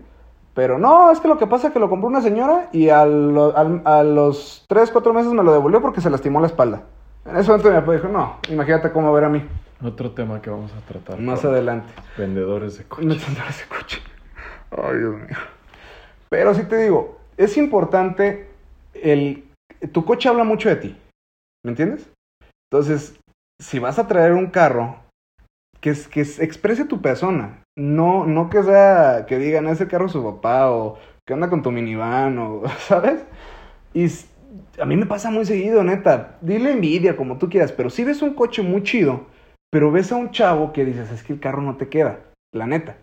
Pero 0.55 0.79
no, 0.79 1.11
es 1.11 1.19
que 1.19 1.27
lo 1.27 1.37
que 1.37 1.47
pasa 1.47 1.67
es 1.67 1.73
que 1.73 1.79
lo 1.79 1.89
compró 1.89 2.07
una 2.07 2.21
señora 2.21 2.69
y 2.71 2.89
a, 2.89 3.01
a 3.01 4.03
los 4.03 4.65
3, 4.69 4.89
4 4.89 5.13
meses 5.13 5.33
me 5.33 5.43
lo 5.43 5.51
devolvió 5.51 5.81
porque 5.81 6.01
se 6.01 6.09
lastimó 6.09 6.39
la 6.39 6.47
espalda. 6.47 6.83
En 7.25 7.35
ese 7.35 7.49
momento 7.49 7.69
mi 7.69 7.75
papá 7.75 7.93
dijo, 7.93 8.07
no, 8.07 8.37
imagínate 8.49 8.91
cómo 8.91 9.11
ver 9.11 9.25
a 9.25 9.29
mí. 9.29 9.43
Otro 9.85 10.11
tema 10.11 10.41
que 10.41 10.49
vamos 10.49 10.71
a 10.73 10.79
tratar. 10.87 11.19
Más 11.19 11.45
adelante. 11.45 11.93
Vendedores 12.17 12.77
de 12.77 12.85
coches. 12.85 13.23
tendrá 13.25 13.49
ese 13.49 13.65
coche. 13.67 13.99
Ay, 14.71 14.97
Dios 14.97 15.15
mío. 15.15 15.37
Pero 16.29 16.53
sí 16.53 16.63
te 16.63 16.77
digo, 16.77 17.19
es 17.37 17.55
importante 17.57 18.47
el... 18.93 19.43
Tu 19.91 20.03
coche 20.05 20.27
habla 20.29 20.43
mucho 20.43 20.69
de 20.69 20.75
ti. 20.77 20.97
¿Me 21.63 21.71
entiendes? 21.71 22.09
Entonces, 22.71 23.19
si 23.61 23.79
vas 23.79 23.99
a 23.99 24.07
traer 24.07 24.33
un 24.33 24.47
carro, 24.47 24.97
que, 25.81 25.91
es, 25.91 26.07
que 26.07 26.21
es- 26.21 26.39
exprese 26.39 26.85
tu 26.85 27.01
persona. 27.01 27.61
No, 27.77 28.25
no 28.25 28.49
que 28.49 28.63
sea, 28.63 29.25
que 29.27 29.37
digan, 29.37 29.67
ese 29.67 29.87
carro 29.87 30.07
es 30.07 30.13
su 30.13 30.23
papá 30.23 30.71
o 30.71 30.97
que 31.27 31.33
anda 31.33 31.49
con 31.49 31.61
tu 31.61 31.71
minivan 31.71 32.37
o, 32.39 32.63
¿sabes? 32.79 33.23
Y 33.93 34.07
a 34.79 34.85
mí 34.85 34.95
me 34.97 35.05
pasa 35.05 35.29
muy 35.29 35.45
seguido, 35.45 35.83
neta. 35.83 36.37
Dile 36.41 36.71
envidia, 36.71 37.15
como 37.15 37.37
tú 37.37 37.49
quieras, 37.49 37.71
pero 37.71 37.89
si 37.89 38.03
ves 38.03 38.21
un 38.21 38.33
coche 38.33 38.61
muy 38.61 38.81
chido, 38.83 39.27
pero 39.75 39.91
ves 39.91 40.09
a 40.13 40.15
un 40.15 40.31
chavo 40.31 40.71
que 40.71 40.85
dices, 40.85 41.11
es 41.11 41.21
que 41.21 41.33
el 41.33 41.41
carro 41.41 41.61
no 41.61 41.75
te 41.75 41.89
queda, 41.89 42.21
la 42.53 42.65
neta. 42.65 42.95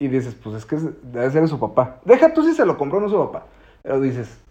Y 0.00 0.08
dices, 0.08 0.34
pues 0.34 0.56
es 0.56 0.66
que 0.66 0.74
debe 1.00 1.30
ser 1.30 1.42
de 1.42 1.46
su 1.46 1.60
papá. 1.60 2.00
Deja 2.04 2.34
tú 2.34 2.42
si 2.42 2.54
se 2.54 2.66
lo 2.66 2.76
compró 2.76 2.98
o 2.98 3.02
no 3.02 3.08
su 3.08 3.16
papá. 3.18 3.46
Pero 3.84 4.00
dices, 4.00 4.44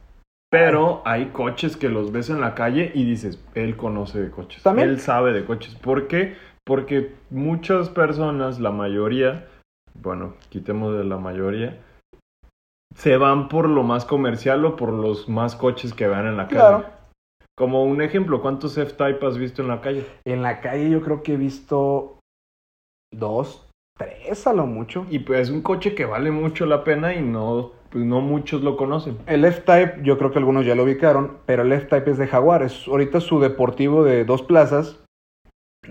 Pero 0.50 1.02
hay 1.04 1.26
coches 1.32 1.76
que 1.76 1.90
los 1.90 2.14
ves 2.14 2.30
en 2.30 2.40
la 2.40 2.56
calle 2.56 2.94
y 2.96 3.04
dices, 3.04 3.38
él 3.54 3.76
conoce 3.76 4.22
de 4.22 4.32
coches. 4.32 4.64
¿También? 4.64 4.88
Él 4.88 5.02
sabe 5.02 5.34
de 5.34 5.44
coches. 5.44 5.76
¿Por 5.76 6.08
qué? 6.08 6.38
Porque 6.66 7.16
muchas 7.30 7.90
personas, 7.90 8.62
la 8.62 8.72
mayoría, 8.72 9.46
bueno, 9.94 10.36
quitemos 10.48 10.98
de 10.98 11.04
la 11.04 11.18
mayoría, 11.18 11.78
se 12.96 13.18
van 13.18 13.50
por 13.50 13.68
lo 13.68 13.84
más 13.84 14.06
comercial 14.06 14.64
o 14.64 14.78
por 14.78 14.94
los 14.94 15.28
más 15.28 15.58
coches 15.58 15.94
que 15.94 16.08
vean 16.08 16.28
en 16.28 16.38
la 16.38 16.48
calle. 16.48 16.60
Claro. 16.60 17.01
Como 17.62 17.84
un 17.84 18.02
ejemplo, 18.02 18.42
¿cuántos 18.42 18.76
F-Type 18.76 19.24
has 19.24 19.38
visto 19.38 19.62
en 19.62 19.68
la 19.68 19.82
calle? 19.82 20.04
en 20.26 20.42
la 20.42 20.62
calle 20.62 20.90
yo 20.90 21.04
creo 21.04 21.22
que 21.22 21.34
he 21.34 21.38
visto 21.38 22.18
dos, 23.14 23.70
tres 24.00 24.48
a 24.48 24.54
lo 24.54 24.66
mucho. 24.66 25.06
Y 25.12 25.20
pues 25.20 25.42
es 25.42 25.50
un 25.52 25.62
coche 25.62 25.94
que 25.94 26.06
vale 26.06 26.32
mucho 26.32 26.66
la 26.66 26.84
pena 26.84 27.14
y 27.14 27.22
no, 27.22 27.74
pues 27.92 28.04
no 28.04 28.20
muchos 28.20 28.64
lo 28.64 28.78
conocen. 28.78 29.20
El 29.28 29.46
F-Type, 29.46 30.02
yo 30.02 30.18
creo 30.18 30.32
que 30.32 30.40
algunos 30.40 30.66
ya 30.66 30.74
lo 30.74 30.86
ubicaron, 30.86 31.38
pero 31.46 31.62
el 31.62 31.72
F-Type 31.72 32.10
es 32.10 32.18
de 32.18 32.26
Jaguar. 32.26 32.64
Es 32.64 32.88
ahorita 32.88 33.20
su 33.20 33.40
deportivo 33.40 34.04
de 34.04 34.26
dos 34.26 34.42
plazas, 34.42 35.00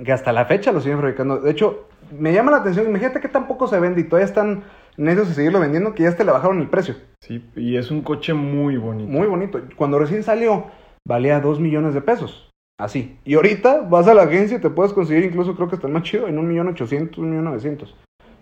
que 0.05 0.11
hasta 0.11 0.33
la 0.33 0.47
fecha 0.47 0.73
lo 0.73 0.81
siguen 0.81 0.99
fabricando. 0.99 1.39
De 1.39 1.53
hecho, 1.53 1.87
me 2.11 2.33
llama 2.33 2.51
la 2.51 2.57
atención, 2.57 2.89
imagínate 2.89 3.21
que 3.21 3.29
tampoco 3.29 3.69
se 3.69 3.79
vende 3.79 4.01
y 4.01 4.05
todavía 4.09 4.27
están 4.27 4.65
necios 4.97 5.29
de 5.29 5.35
seguirlo 5.35 5.61
vendiendo, 5.61 5.95
que 5.95 6.03
ya 6.03 6.17
te 6.17 6.25
le 6.25 6.33
bajaron 6.33 6.59
el 6.59 6.69
precio. 6.69 6.97
Sí, 7.21 7.49
y 7.55 7.77
es 7.77 7.93
un 7.93 8.03
coche 8.03 8.35
muy 8.35 8.77
bonito. 8.77 9.09
Muy 9.09 9.29
bonito. 9.29 9.61
Cuando 9.77 10.01
recién 10.01 10.25
salió, 10.25 10.67
valía 11.07 11.41
2 11.41 11.61
millones 11.61 11.95
de 11.95 12.01
pesos. 12.01 12.51
Así. 12.81 13.19
Y 13.25 13.35
ahorita 13.35 13.83
vas 13.83 14.09
a 14.09 14.15
la 14.15 14.23
agencia 14.23 14.57
y 14.57 14.61
te 14.61 14.71
puedes 14.71 14.95
conseguir 14.95 15.25
incluso, 15.25 15.55
creo 15.55 15.69
que 15.69 15.75
está 15.75 15.87
el 15.87 15.93
más 15.93 16.03
chido, 16.03 16.29
en 16.29 16.39
un 16.39 16.49
millón 16.49 16.69
ochocientos, 16.69 17.19
un 17.19 17.31
millón 17.31 17.45
novecientos. 17.45 17.95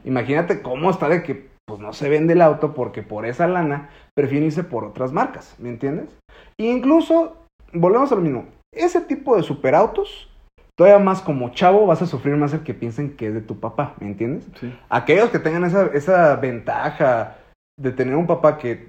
Imagínate 0.05 0.63
cómo 0.63 0.91
está 0.91 1.09
de 1.09 1.25
que 1.25 1.49
pues 1.67 1.81
no 1.81 1.93
se 1.93 2.09
vende 2.09 2.33
el 2.33 2.41
auto 2.41 2.73
porque 2.73 3.03
por 3.03 3.27
esa 3.27 3.47
lana 3.47 3.91
prefieren 4.17 4.47
irse 4.47 4.65
por 4.65 4.85
otras 4.85 5.13
marcas, 5.13 5.57
¿me 5.59 5.69
entiendes? 5.69 6.17
E 6.57 6.65
incluso, 6.65 7.37
volvemos 7.73 8.11
a 8.11 8.15
lo 8.15 8.23
mismo, 8.23 8.47
ese 8.73 9.01
tipo 9.03 9.37
de 9.37 9.43
superautos, 9.43 10.31
todavía 10.79 10.99
más 10.99 11.21
como 11.21 11.51
chavo 11.51 11.87
vas 11.87 12.01
a 12.01 12.07
sufrir 12.07 12.37
más 12.37 12.55
el 12.55 12.63
que 12.63 12.75
piensen 12.75 13.17
que 13.17 13.27
es 13.27 13.35
de 13.35 13.43
tu 13.43 13.61
papá, 13.61 13.95
¿me 14.01 14.07
entiendes? 14.07 14.49
Sí. 14.59 14.73
aquellos 14.89 15.31
que 15.31 15.41
tengan 15.41 15.65
esa, 15.65 15.87
esa 15.87 16.37
ventaja 16.37 17.37
de 17.79 17.93
tener 17.93 18.17
un 18.17 18.27
papá 18.27 18.59
que, 18.59 18.89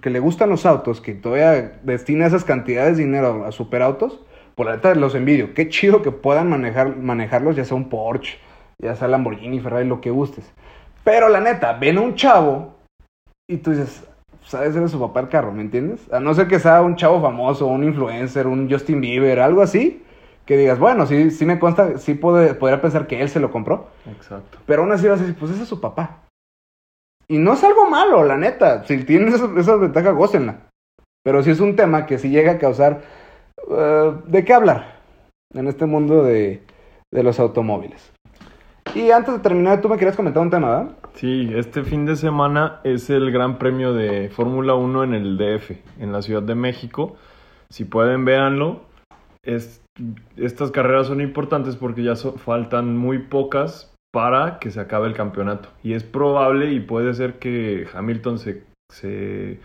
que 0.00 0.10
le 0.10 0.20
gustan 0.20 0.50
los 0.50 0.66
autos, 0.66 1.00
que 1.00 1.14
todavía 1.14 1.80
destina 1.82 2.26
esas 2.26 2.44
cantidades 2.44 2.98
de 2.98 3.04
dinero 3.04 3.44
a, 3.46 3.52
superautos, 3.52 4.20
por 4.54 4.66
la 4.66 4.76
neta 4.76 4.94
los 4.94 5.14
envidio. 5.14 5.54
Qué 5.54 5.68
chido 5.70 6.02
que 6.02 6.12
puedan 6.12 6.48
manejar, 6.50 6.96
manejarlos, 6.96 7.56
ya 7.56 7.64
sea 7.64 7.76
un 7.76 7.88
Porsche, 7.88 8.38
ya 8.78 8.94
sea 8.94 9.08
Lamborghini, 9.08 9.60
Ferrari, 9.60 9.88
lo 9.88 10.02
que 10.02 10.10
gustes. 10.10 10.52
Pero 11.04 11.30
la 11.30 11.40
neta, 11.40 11.72
ven 11.72 11.96
a 11.96 12.02
un 12.02 12.14
chavo 12.14 12.74
y 13.48 13.56
tú 13.56 13.70
dices, 13.70 14.04
sabes, 14.44 14.76
eres 14.76 14.90
su 14.90 15.00
papá 15.00 15.20
el 15.20 15.28
carro, 15.28 15.50
¿me 15.50 15.62
entiendes? 15.62 16.00
A 16.12 16.20
no 16.20 16.34
ser 16.34 16.48
que 16.48 16.60
sea 16.60 16.82
un 16.82 16.96
chavo 16.96 17.20
famoso, 17.22 17.66
un 17.66 17.82
influencer, 17.82 18.46
un 18.46 18.70
Justin 18.70 19.00
Bieber, 19.00 19.40
algo 19.40 19.62
así, 19.62 20.04
que 20.44 20.58
digas, 20.58 20.78
bueno, 20.78 21.06
sí, 21.06 21.30
sí 21.30 21.46
me 21.46 21.58
consta, 21.58 21.96
sí 21.96 22.12
puede, 22.12 22.52
podría 22.52 22.82
pensar 22.82 23.06
que 23.06 23.22
él 23.22 23.30
se 23.30 23.40
lo 23.40 23.50
compró. 23.50 23.88
Exacto. 24.06 24.58
Pero 24.66 24.82
aún 24.82 24.92
así 24.92 25.08
vas 25.08 25.18
a 25.18 25.22
decir, 25.22 25.38
pues 25.38 25.52
ese 25.52 25.62
es 25.62 25.68
su 25.68 25.80
papá. 25.80 26.18
Y 27.32 27.38
no 27.38 27.54
es 27.54 27.64
algo 27.64 27.88
malo, 27.88 28.22
la 28.24 28.36
neta. 28.36 28.84
Si 28.84 29.04
tienes 29.04 29.32
esa, 29.34 29.48
esa 29.58 29.76
ventaja, 29.76 30.10
gócenla. 30.10 30.68
Pero 31.24 31.42
sí 31.42 31.50
es 31.50 31.60
un 31.60 31.76
tema 31.76 32.04
que 32.04 32.18
sí 32.18 32.28
llega 32.28 32.52
a 32.52 32.58
causar... 32.58 33.00
eh, 33.70 34.12
¿De 34.26 34.44
qué 34.44 34.52
hablar? 34.52 35.00
En 35.54 35.66
este 35.66 35.86
mundo 35.86 36.22
de, 36.24 36.62
de 37.10 37.22
los 37.22 37.40
automóviles. 37.40 38.12
Y 38.94 39.10
antes 39.12 39.32
de 39.32 39.40
terminar, 39.40 39.80
tú 39.80 39.88
me 39.88 39.96
querías 39.96 40.16
comentar 40.16 40.42
un 40.42 40.50
tema, 40.50 40.68
¿verdad? 40.68 40.90
Sí, 41.14 41.50
este 41.54 41.84
fin 41.84 42.04
de 42.04 42.16
semana 42.16 42.80
es 42.84 43.08
el 43.08 43.30
Gran 43.32 43.58
Premio 43.58 43.94
de 43.94 44.28
Fórmula 44.28 44.74
1 44.74 45.04
en 45.04 45.14
el 45.14 45.38
DF, 45.38 45.70
en 46.00 46.12
la 46.12 46.20
Ciudad 46.20 46.42
de 46.42 46.54
México. 46.54 47.16
Si 47.70 47.86
pueden, 47.86 48.26
véanlo. 48.26 48.82
Es- 49.42 49.80
estas 50.36 50.70
carreras 50.70 51.06
son 51.06 51.22
importantes 51.22 51.76
porque 51.76 52.02
ya 52.02 52.14
faltan 52.16 52.96
muy 52.96 53.18
pocas 53.20 53.91
para 54.12 54.58
que 54.58 54.70
se 54.70 54.80
acabe 54.80 55.08
el 55.08 55.14
campeonato. 55.14 55.70
Y 55.82 55.94
es 55.94 56.04
probable 56.04 56.72
y 56.72 56.80
puede 56.80 57.14
ser 57.14 57.38
que 57.38 57.88
Hamilton 57.92 58.38
se, 58.38 58.62
se 58.90 59.58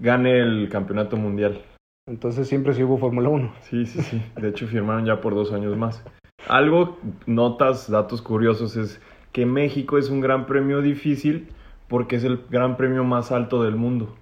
gane 0.00 0.40
el 0.40 0.68
campeonato 0.68 1.16
mundial. 1.16 1.62
Entonces 2.08 2.48
siempre 2.48 2.74
sí 2.74 2.82
hubo 2.82 2.98
Fórmula 2.98 3.28
1. 3.28 3.54
Sí, 3.60 3.86
sí, 3.86 4.02
sí. 4.02 4.22
De 4.36 4.48
hecho, 4.48 4.66
firmaron 4.66 5.06
ya 5.06 5.20
por 5.20 5.34
dos 5.34 5.52
años 5.52 5.76
más. 5.76 6.04
Algo, 6.48 6.98
notas, 7.26 7.88
datos 7.88 8.20
curiosos 8.20 8.76
es 8.76 9.00
que 9.30 9.46
México 9.46 9.98
es 9.98 10.10
un 10.10 10.20
gran 10.20 10.46
premio 10.46 10.82
difícil 10.82 11.48
porque 11.88 12.16
es 12.16 12.24
el 12.24 12.40
gran 12.50 12.76
premio 12.76 13.04
más 13.04 13.30
alto 13.30 13.62
del 13.62 13.76
mundo. 13.76 14.16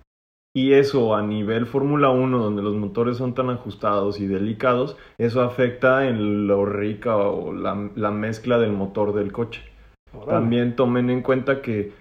Y 0.54 0.72
eso 0.72 1.14
a 1.14 1.22
nivel 1.22 1.66
Fórmula 1.66 2.10
1, 2.10 2.38
donde 2.38 2.62
los 2.62 2.74
motores 2.74 3.16
son 3.16 3.34
tan 3.34 3.50
ajustados 3.50 4.18
y 4.18 4.26
delicados, 4.26 4.96
eso 5.18 5.42
afecta 5.42 6.08
en 6.08 6.48
lo 6.48 6.66
rica 6.66 7.16
o 7.16 7.52
la, 7.52 7.90
la 7.94 8.10
mezcla 8.10 8.58
del 8.58 8.72
motor 8.72 9.14
del 9.14 9.30
coche. 9.32 9.62
También 10.26 10.74
tomen 10.74 11.08
en 11.08 11.22
cuenta 11.22 11.62
que 11.62 11.92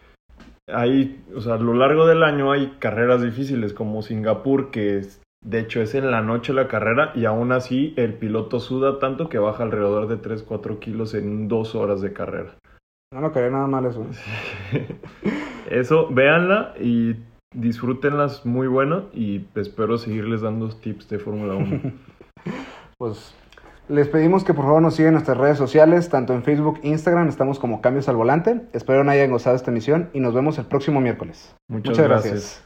hay, 0.68 1.24
o 1.36 1.42
sea, 1.42 1.56
a 1.56 1.58
lo 1.58 1.74
largo 1.74 2.08
del 2.08 2.24
año 2.24 2.52
hay 2.52 2.76
carreras 2.80 3.22
difíciles 3.22 3.74
como 3.74 4.02
Singapur, 4.02 4.72
que 4.72 4.98
es, 4.98 5.22
de 5.46 5.60
hecho 5.60 5.82
es 5.82 5.94
en 5.94 6.10
la 6.10 6.22
noche 6.22 6.54
la 6.54 6.68
carrera 6.68 7.12
y 7.16 7.26
aún 7.26 7.52
así 7.52 7.94
el 7.98 8.16
piloto 8.16 8.60
suda 8.60 9.00
tanto 9.00 9.30
que 9.30 9.38
baja 9.38 9.64
alrededor 9.64 10.08
de 10.08 10.18
3-4 10.18 10.80
kilos 10.80 11.14
en 11.14 11.48
dos 11.48 11.76
horas 11.76 12.02
de 12.02 12.14
carrera. 12.14 12.56
No 13.14 13.22
lo 13.22 13.32
quería 13.32 13.50
nada 13.50 13.68
mal 13.68 13.86
eso. 13.86 14.06
Eso, 15.70 16.08
véanla 16.10 16.74
y 16.80 17.16
disfrútenlas 17.54 18.46
muy 18.46 18.68
bueno 18.68 19.06
y 19.14 19.46
espero 19.56 19.98
seguirles 19.98 20.42
dando 20.42 20.70
tips 20.70 21.10
de 21.10 21.20
Fórmula 21.20 21.56
1. 21.56 21.82
pues 22.98 23.34
les 23.90 24.08
pedimos 24.08 24.44
que 24.44 24.54
por 24.54 24.66
favor 24.66 24.82
nos 24.82 24.96
sigan 24.96 25.10
en 25.10 25.14
nuestras 25.16 25.38
redes 25.38 25.58
sociales, 25.58 26.10
tanto 26.10 26.34
en 26.34 26.44
Facebook 26.44 26.80
e 26.84 26.90
Instagram, 26.90 27.28
estamos 27.28 27.58
como 27.58 27.82
Cambios 27.82 28.08
al 28.08 28.18
Volante. 28.18 28.62
Espero 28.74 29.04
no 29.04 29.12
hayan 29.12 29.32
gozado 29.32 29.56
esta 29.56 29.72
emisión 29.72 30.10
y 30.14 30.20
nos 30.20 30.34
vemos 30.34 30.60
el 30.60 30.66
próximo 30.66 31.02
miércoles. 31.02 31.56
Muchas, 31.68 31.98
gracias. 31.98 32.64